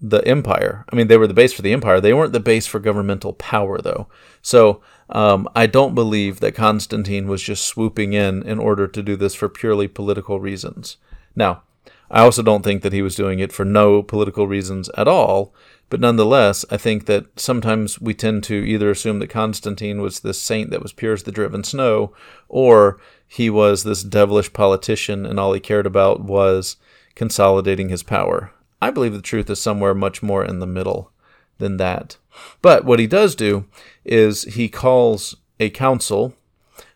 the 0.00 0.26
empire. 0.26 0.84
I 0.92 0.96
mean, 0.96 1.06
they 1.06 1.16
were 1.16 1.28
the 1.28 1.34
base 1.34 1.52
for 1.52 1.62
the 1.62 1.72
empire. 1.72 2.00
They 2.00 2.12
weren't 2.12 2.32
the 2.32 2.40
base 2.40 2.66
for 2.66 2.80
governmental 2.80 3.32
power, 3.34 3.78
though. 3.78 4.08
So 4.42 4.82
um, 5.12 5.48
I 5.54 5.66
don't 5.66 5.94
believe 5.94 6.40
that 6.40 6.54
Constantine 6.54 7.28
was 7.28 7.42
just 7.42 7.64
swooping 7.66 8.12
in 8.12 8.42
in 8.42 8.58
order 8.58 8.86
to 8.88 9.02
do 9.02 9.14
this 9.14 9.34
for 9.34 9.48
purely 9.48 9.86
political 9.86 10.40
reasons. 10.40 10.96
Now, 11.36 11.62
I 12.10 12.22
also 12.22 12.42
don't 12.42 12.62
think 12.62 12.82
that 12.82 12.92
he 12.92 13.02
was 13.02 13.14
doing 13.14 13.38
it 13.38 13.52
for 13.52 13.64
no 13.64 14.02
political 14.02 14.46
reasons 14.46 14.90
at 14.96 15.08
all. 15.08 15.54
But 15.88 16.00
nonetheless, 16.00 16.64
I 16.70 16.78
think 16.78 17.04
that 17.04 17.38
sometimes 17.38 18.00
we 18.00 18.14
tend 18.14 18.44
to 18.44 18.54
either 18.54 18.90
assume 18.90 19.18
that 19.18 19.28
Constantine 19.28 20.00
was 20.00 20.20
this 20.20 20.40
saint 20.40 20.70
that 20.70 20.82
was 20.82 20.94
pure 20.94 21.12
as 21.12 21.24
the 21.24 21.32
driven 21.32 21.64
snow, 21.64 22.14
or 22.48 22.98
he 23.28 23.50
was 23.50 23.84
this 23.84 24.02
devilish 24.02 24.52
politician 24.54 25.26
and 25.26 25.38
all 25.38 25.52
he 25.52 25.60
cared 25.60 25.86
about 25.86 26.22
was 26.22 26.76
consolidating 27.14 27.90
his 27.90 28.02
power. 28.02 28.52
I 28.80 28.90
believe 28.90 29.12
the 29.12 29.20
truth 29.20 29.50
is 29.50 29.60
somewhere 29.60 29.94
much 29.94 30.22
more 30.22 30.44
in 30.44 30.60
the 30.60 30.66
middle 30.66 31.12
than 31.58 31.76
that. 31.76 32.16
But 32.62 32.84
what 32.84 32.98
he 32.98 33.06
does 33.06 33.34
do 33.34 33.66
is 34.04 34.42
he 34.42 34.68
calls 34.68 35.36
a 35.60 35.70
council. 35.70 36.34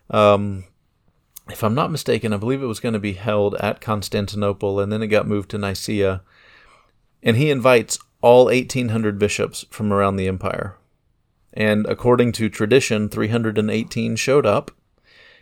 Um, 0.09 0.65
if 1.49 1.63
I'm 1.63 1.75
not 1.75 1.91
mistaken, 1.91 2.33
I 2.33 2.37
believe 2.37 2.61
it 2.61 2.67
was 2.67 2.79
going 2.79 2.93
to 2.93 2.99
be 2.99 3.13
held 3.13 3.55
at 3.55 3.81
Constantinople 3.81 4.79
and 4.79 4.91
then 4.91 5.01
it 5.01 5.07
got 5.07 5.27
moved 5.27 5.51
to 5.51 5.57
Nicaea. 5.57 6.21
And 7.23 7.37
he 7.37 7.49
invites 7.49 7.97
all 8.21 8.45
1,800 8.45 9.17
bishops 9.17 9.65
from 9.69 9.93
around 9.93 10.17
the 10.17 10.27
empire. 10.27 10.75
And 11.53 11.85
according 11.87 12.33
to 12.33 12.49
tradition, 12.49 13.09
318 13.09 14.15
showed 14.15 14.45
up. 14.45 14.71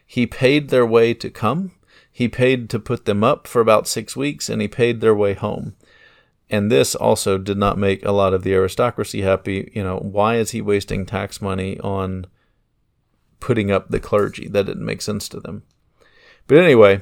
He 0.05 0.27
paid 0.27 0.69
their 0.69 0.85
way 0.85 1.13
to 1.15 1.29
come. 1.29 1.71
He 2.11 2.29
paid 2.29 2.69
to 2.69 2.79
put 2.79 3.05
them 3.05 3.23
up 3.23 3.47
for 3.47 3.59
about 3.59 3.87
six 3.87 4.15
weeks, 4.15 4.47
and 4.47 4.61
he 4.61 4.67
paid 4.67 5.01
their 5.01 5.15
way 5.15 5.33
home. 5.33 5.75
And 6.49 6.71
this 6.71 6.93
also 6.93 7.37
did 7.37 7.57
not 7.57 7.77
make 7.77 8.05
a 8.05 8.11
lot 8.11 8.33
of 8.33 8.43
the 8.43 8.53
aristocracy 8.53 9.21
happy. 9.21 9.71
You 9.73 9.83
know, 9.83 9.97
why 9.97 10.35
is 10.35 10.51
he 10.51 10.61
wasting 10.61 11.05
tax 11.05 11.41
money 11.41 11.79
on 11.79 12.27
putting 13.39 13.71
up 13.71 13.89
the 13.89 13.99
clergy? 13.99 14.47
That 14.47 14.67
didn't 14.67 14.85
make 14.85 15.01
sense 15.01 15.27
to 15.29 15.39
them. 15.39 15.63
But 16.47 16.59
anyway, 16.59 17.01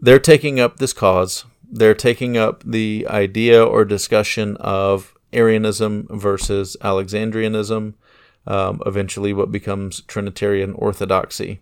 they're 0.00 0.18
taking 0.18 0.58
up 0.58 0.78
this 0.78 0.92
cause. 0.92 1.44
They're 1.70 1.94
taking 1.94 2.36
up 2.36 2.62
the 2.64 3.06
idea 3.08 3.62
or 3.62 3.84
discussion 3.84 4.56
of 4.58 5.14
Arianism 5.32 6.06
versus 6.10 6.76
Alexandrianism, 6.82 7.94
um, 8.46 8.82
eventually, 8.84 9.32
what 9.32 9.52
becomes 9.52 10.02
Trinitarian 10.02 10.72
Orthodoxy. 10.72 11.60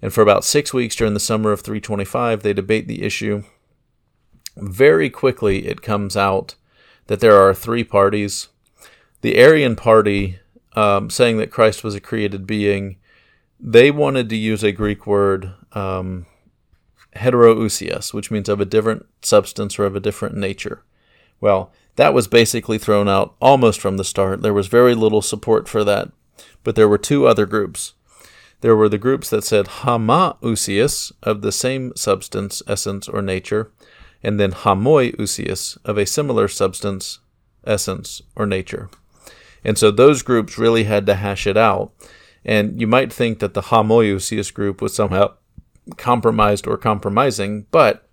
And 0.00 0.12
for 0.12 0.22
about 0.22 0.44
six 0.44 0.72
weeks 0.72 0.96
during 0.96 1.14
the 1.14 1.20
summer 1.20 1.52
of 1.52 1.60
325, 1.60 2.42
they 2.42 2.52
debate 2.52 2.88
the 2.88 3.02
issue 3.02 3.44
very 4.56 5.10
quickly 5.10 5.66
it 5.66 5.82
comes 5.82 6.16
out 6.16 6.54
that 7.06 7.20
there 7.20 7.36
are 7.36 7.54
three 7.54 7.84
parties. 7.84 8.48
The 9.20 9.36
Arian 9.36 9.76
party, 9.76 10.38
um, 10.74 11.10
saying 11.10 11.38
that 11.38 11.50
Christ 11.50 11.84
was 11.84 11.94
a 11.94 12.00
created 12.00 12.46
being, 12.46 12.96
they 13.60 13.90
wanted 13.90 14.28
to 14.28 14.36
use 14.36 14.62
a 14.62 14.72
Greek 14.72 15.06
word, 15.06 15.52
um, 15.72 16.26
which 18.14 18.30
means 18.30 18.48
of 18.48 18.60
a 18.60 18.64
different 18.64 19.06
substance 19.22 19.78
or 19.78 19.84
of 19.84 19.94
a 19.94 20.00
different 20.00 20.36
nature. 20.36 20.82
Well, 21.40 21.72
that 21.96 22.14
was 22.14 22.26
basically 22.26 22.78
thrown 22.78 23.08
out 23.08 23.34
almost 23.40 23.80
from 23.80 23.96
the 23.96 24.04
start. 24.04 24.42
There 24.42 24.54
was 24.54 24.66
very 24.68 24.94
little 24.94 25.22
support 25.22 25.68
for 25.68 25.84
that. 25.84 26.10
But 26.64 26.76
there 26.76 26.88
were 26.88 26.98
two 26.98 27.26
other 27.26 27.46
groups. 27.46 27.94
There 28.60 28.76
were 28.76 28.88
the 28.88 28.98
groups 28.98 29.28
that 29.30 29.44
said 29.44 29.66
homoousios, 29.66 31.12
of 31.22 31.42
the 31.42 31.52
same 31.52 31.92
substance, 31.96 32.62
essence, 32.66 33.08
or 33.08 33.20
nature, 33.20 33.72
and 34.22 34.38
then 34.38 34.52
homoiousios 34.52 35.78
of 35.84 35.98
a 35.98 36.06
similar 36.06 36.48
substance, 36.48 37.18
essence, 37.64 38.22
or 38.36 38.46
nature. 38.46 38.88
And 39.64 39.78
so 39.78 39.90
those 39.90 40.22
groups 40.22 40.58
really 40.58 40.84
had 40.84 41.06
to 41.06 41.14
hash 41.14 41.46
it 41.46 41.56
out. 41.56 41.92
And 42.44 42.80
you 42.80 42.86
might 42.86 43.12
think 43.12 43.38
that 43.38 43.54
the 43.54 43.62
homoiousios 43.62 44.52
group 44.52 44.82
was 44.82 44.94
somehow 44.94 45.34
compromised 45.96 46.66
or 46.66 46.76
compromising, 46.76 47.66
but 47.70 48.08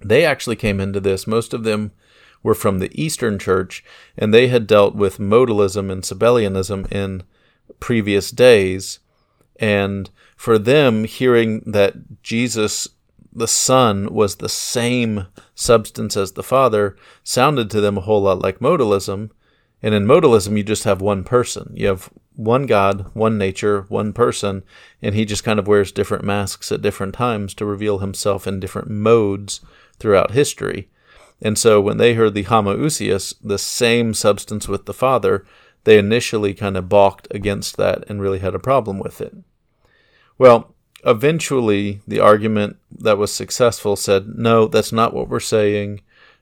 they 0.00 0.24
actually 0.24 0.56
came 0.56 0.80
into 0.80 1.00
this. 1.00 1.26
Most 1.26 1.52
of 1.52 1.64
them 1.64 1.92
were 2.42 2.54
from 2.54 2.78
the 2.78 2.90
Eastern 3.00 3.38
Church, 3.38 3.84
and 4.16 4.32
they 4.32 4.48
had 4.48 4.66
dealt 4.66 4.94
with 4.94 5.18
modalism 5.18 5.90
and 5.90 6.02
Sabellianism 6.02 6.90
in 6.92 7.24
previous 7.80 8.30
days. 8.30 9.00
And 9.56 10.08
for 10.36 10.58
them, 10.58 11.04
hearing 11.04 11.62
that 11.66 12.22
Jesus 12.22 12.88
the 13.32 13.48
Son 13.48 14.12
was 14.12 14.36
the 14.36 14.48
same 14.48 15.26
substance 15.54 16.16
as 16.16 16.32
the 16.32 16.42
Father 16.42 16.96
sounded 17.22 17.70
to 17.70 17.80
them 17.80 17.98
a 17.98 18.02
whole 18.02 18.22
lot 18.22 18.40
like 18.40 18.58
modalism. 18.60 19.30
And 19.82 19.94
in 19.94 20.06
modalism, 20.06 20.56
you 20.56 20.64
just 20.64 20.84
have 20.84 21.00
one 21.00 21.24
person. 21.24 21.72
You 21.74 21.86
have 21.88 22.10
one 22.34 22.66
God, 22.66 23.10
one 23.14 23.36
nature, 23.36 23.82
one 23.88 24.12
person, 24.12 24.62
and 25.02 25.14
he 25.14 25.24
just 25.24 25.44
kind 25.44 25.58
of 25.58 25.66
wears 25.66 25.92
different 25.92 26.24
masks 26.24 26.70
at 26.70 26.82
different 26.82 27.14
times 27.14 27.52
to 27.54 27.64
reveal 27.64 27.98
himself 27.98 28.46
in 28.46 28.60
different 28.60 28.88
modes 28.88 29.60
throughout 29.98 30.30
history. 30.30 30.88
And 31.42 31.58
so 31.58 31.80
when 31.80 31.98
they 31.98 32.14
heard 32.14 32.34
the 32.34 32.44
homoousios, 32.44 33.34
the 33.42 33.58
same 33.58 34.14
substance 34.14 34.68
with 34.68 34.86
the 34.86 34.94
Father, 34.94 35.44
they 35.84 35.98
initially 35.98 36.54
kind 36.54 36.76
of 36.76 36.88
balked 36.88 37.28
against 37.30 37.76
that 37.76 38.04
and 38.08 38.20
really 38.20 38.40
had 38.40 38.54
a 38.54 38.60
problem 38.60 38.98
with 38.98 39.20
it. 39.20 39.34
Well, 40.36 40.74
eventually 41.04 42.00
the 42.06 42.20
argument 42.20 42.76
that 42.90 43.18
was 43.18 43.32
successful 43.32 43.96
said, 43.96 44.36
no, 44.36 44.66
that's 44.66 44.92
not 44.92 45.14
what 45.14 45.28
we're 45.28 45.40
saying. 45.40 46.00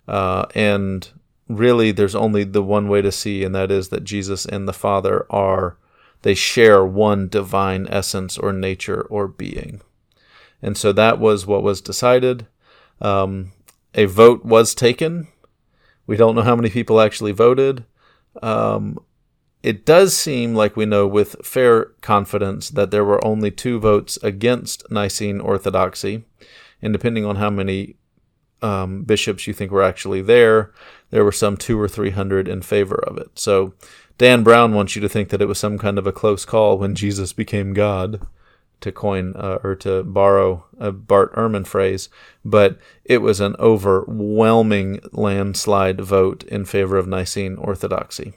Uh, 0.08 0.46
and 0.54 1.08
really, 1.48 1.92
there's 1.92 2.14
only 2.14 2.44
the 2.44 2.62
one 2.62 2.88
way 2.88 3.02
to 3.02 3.12
see, 3.12 3.44
and 3.44 3.54
that 3.54 3.70
is 3.70 3.88
that 3.88 4.04
Jesus 4.04 4.46
and 4.46 4.66
the 4.66 4.72
Father 4.72 5.26
are, 5.30 5.76
they 6.22 6.34
share 6.34 6.84
one 6.84 7.28
divine 7.28 7.86
essence 7.88 8.38
or 8.38 8.52
nature 8.52 9.02
or 9.02 9.28
being. 9.28 9.80
And 10.62 10.76
so 10.76 10.92
that 10.92 11.18
was 11.18 11.46
what 11.46 11.62
was 11.62 11.80
decided. 11.80 12.46
Um, 13.00 13.52
a 13.94 14.06
vote 14.06 14.44
was 14.44 14.74
taken. 14.74 15.28
We 16.06 16.16
don't 16.16 16.34
know 16.34 16.42
how 16.42 16.56
many 16.56 16.70
people 16.70 17.00
actually 17.00 17.32
voted. 17.32 17.84
Um, 18.42 18.98
it 19.62 19.84
does 19.84 20.16
seem 20.16 20.54
like 20.54 20.76
we 20.76 20.86
know 20.86 21.06
with 21.06 21.44
fair 21.44 21.86
confidence 22.00 22.70
that 22.70 22.90
there 22.90 23.04
were 23.04 23.24
only 23.24 23.50
two 23.50 23.80
votes 23.80 24.18
against 24.22 24.88
Nicene 24.90 25.40
Orthodoxy, 25.40 26.24
and 26.80 26.92
depending 26.92 27.24
on 27.24 27.36
how 27.36 27.50
many 27.50 27.96
um, 28.62 29.02
bishops 29.02 29.46
you 29.46 29.52
think 29.52 29.70
were 29.70 29.82
actually 29.82 30.22
there, 30.22 30.72
there 31.10 31.24
were 31.24 31.32
some 31.32 31.56
two 31.56 31.80
or 31.80 31.88
three 31.88 32.10
hundred 32.10 32.48
in 32.48 32.62
favor 32.62 33.02
of 33.06 33.18
it. 33.18 33.38
So 33.38 33.74
Dan 34.18 34.42
Brown 34.42 34.74
wants 34.74 34.96
you 34.96 35.02
to 35.02 35.08
think 35.08 35.28
that 35.28 35.42
it 35.42 35.48
was 35.48 35.58
some 35.58 35.78
kind 35.78 35.98
of 35.98 36.06
a 36.06 36.12
close 36.12 36.44
call 36.44 36.78
when 36.78 36.94
Jesus 36.94 37.32
became 37.32 37.74
God, 37.74 38.26
to 38.80 38.92
coin 38.92 39.34
uh, 39.36 39.58
or 39.64 39.74
to 39.74 40.02
borrow 40.04 40.66
a 40.78 40.92
Bart 40.92 41.34
Ehrman 41.34 41.66
phrase, 41.66 42.08
but 42.44 42.78
it 43.04 43.18
was 43.18 43.40
an 43.40 43.56
overwhelming 43.58 45.00
landslide 45.12 46.00
vote 46.00 46.44
in 46.44 46.64
favor 46.64 46.96
of 46.96 47.08
Nicene 47.08 47.56
Orthodoxy. 47.56 48.34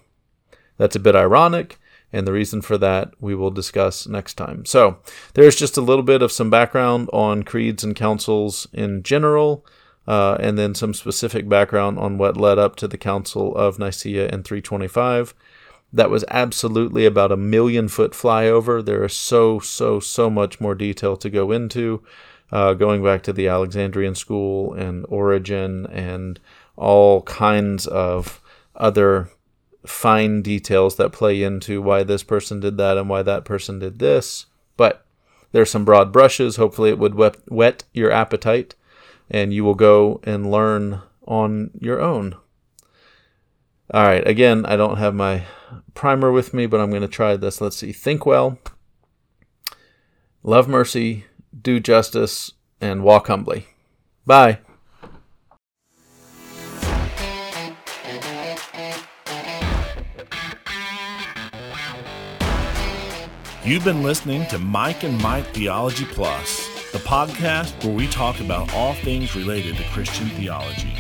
That's 0.79 0.95
a 0.95 0.99
bit 0.99 1.13
ironic, 1.13 1.77
and 2.11 2.25
the 2.25 2.31
reason 2.31 2.61
for 2.61 2.77
that 2.79 3.13
we 3.19 3.35
will 3.35 3.51
discuss 3.51 4.07
next 4.07 4.35
time. 4.35 4.65
So, 4.65 4.97
there's 5.33 5.57
just 5.57 5.77
a 5.77 5.81
little 5.81 6.03
bit 6.03 6.21
of 6.21 6.31
some 6.31 6.49
background 6.49 7.09
on 7.11 7.43
creeds 7.43 7.83
and 7.83 7.95
councils 7.95 8.65
in 8.71 9.03
general, 9.03 9.65
uh, 10.07 10.37
and 10.39 10.57
then 10.57 10.73
some 10.73 10.93
specific 10.93 11.49
background 11.49 11.99
on 11.99 12.17
what 12.17 12.37
led 12.37 12.57
up 12.57 12.77
to 12.77 12.87
the 12.87 12.97
Council 12.97 13.53
of 13.55 13.77
Nicaea 13.77 14.27
in 14.29 14.41
325. 14.41 15.35
That 15.91 16.09
was 16.09 16.23
absolutely 16.29 17.05
about 17.05 17.31
a 17.31 17.37
million 17.37 17.89
foot 17.89 18.13
flyover. 18.13 18.83
There 18.83 19.03
is 19.03 19.13
so, 19.13 19.59
so, 19.59 19.99
so 19.99 20.29
much 20.29 20.61
more 20.61 20.75
detail 20.75 21.17
to 21.17 21.29
go 21.29 21.51
into, 21.51 22.03
uh, 22.53 22.73
going 22.73 23.03
back 23.03 23.21
to 23.23 23.33
the 23.33 23.49
Alexandrian 23.49 24.15
school 24.15 24.73
and 24.73 25.05
Origen 25.09 25.87
and 25.87 26.39
all 26.77 27.21
kinds 27.23 27.85
of 27.85 28.41
other 28.75 29.29
fine 29.85 30.41
details 30.41 30.95
that 30.97 31.11
play 31.11 31.41
into 31.41 31.81
why 31.81 32.03
this 32.03 32.23
person 32.23 32.59
did 32.59 32.77
that 32.77 32.97
and 32.97 33.09
why 33.09 33.23
that 33.23 33.45
person 33.45 33.79
did 33.79 33.99
this. 33.99 34.45
But 34.77 35.05
there's 35.51 35.69
some 35.69 35.85
broad 35.85 36.11
brushes. 36.11 36.57
Hopefully, 36.57 36.89
it 36.89 36.99
would 36.99 37.15
wet, 37.15 37.37
whet 37.47 37.83
your 37.93 38.11
appetite 38.11 38.75
and 39.29 39.53
you 39.53 39.63
will 39.63 39.75
go 39.75 40.19
and 40.23 40.51
learn 40.51 41.01
on 41.27 41.71
your 41.79 42.01
own. 42.01 42.35
All 43.91 44.04
right, 44.04 44.25
again, 44.27 44.65
I 44.65 44.75
don't 44.75 44.97
have 44.97 45.15
my 45.15 45.43
primer 45.93 46.31
with 46.31 46.54
me, 46.54 46.65
but 46.65 46.79
I'm 46.79 46.89
going 46.89 47.01
to 47.01 47.08
try 47.08 47.35
this. 47.35 47.62
Let's 47.62 47.77
see. 47.77 47.91
Think 47.91 48.25
well, 48.25 48.60
love 50.43 50.67
mercy, 50.67 51.25
do 51.60 51.79
justice, 51.79 52.51
and 52.79 53.04
walk 53.04 53.27
humbly. 53.27 53.67
Bye. 54.25 54.60
You've 63.69 63.83
been 63.83 64.01
listening 64.01 64.47
to 64.47 64.57
Mike 64.57 65.03
and 65.03 65.21
Mike 65.21 65.45
Theology 65.53 66.03
Plus, 66.05 66.67
the 66.91 66.97
podcast 66.97 67.85
where 67.85 67.93
we 67.93 68.07
talk 68.07 68.39
about 68.39 68.73
all 68.73 68.95
things 68.95 69.35
related 69.35 69.77
to 69.77 69.83
Christian 69.91 70.27
theology. 70.29 70.91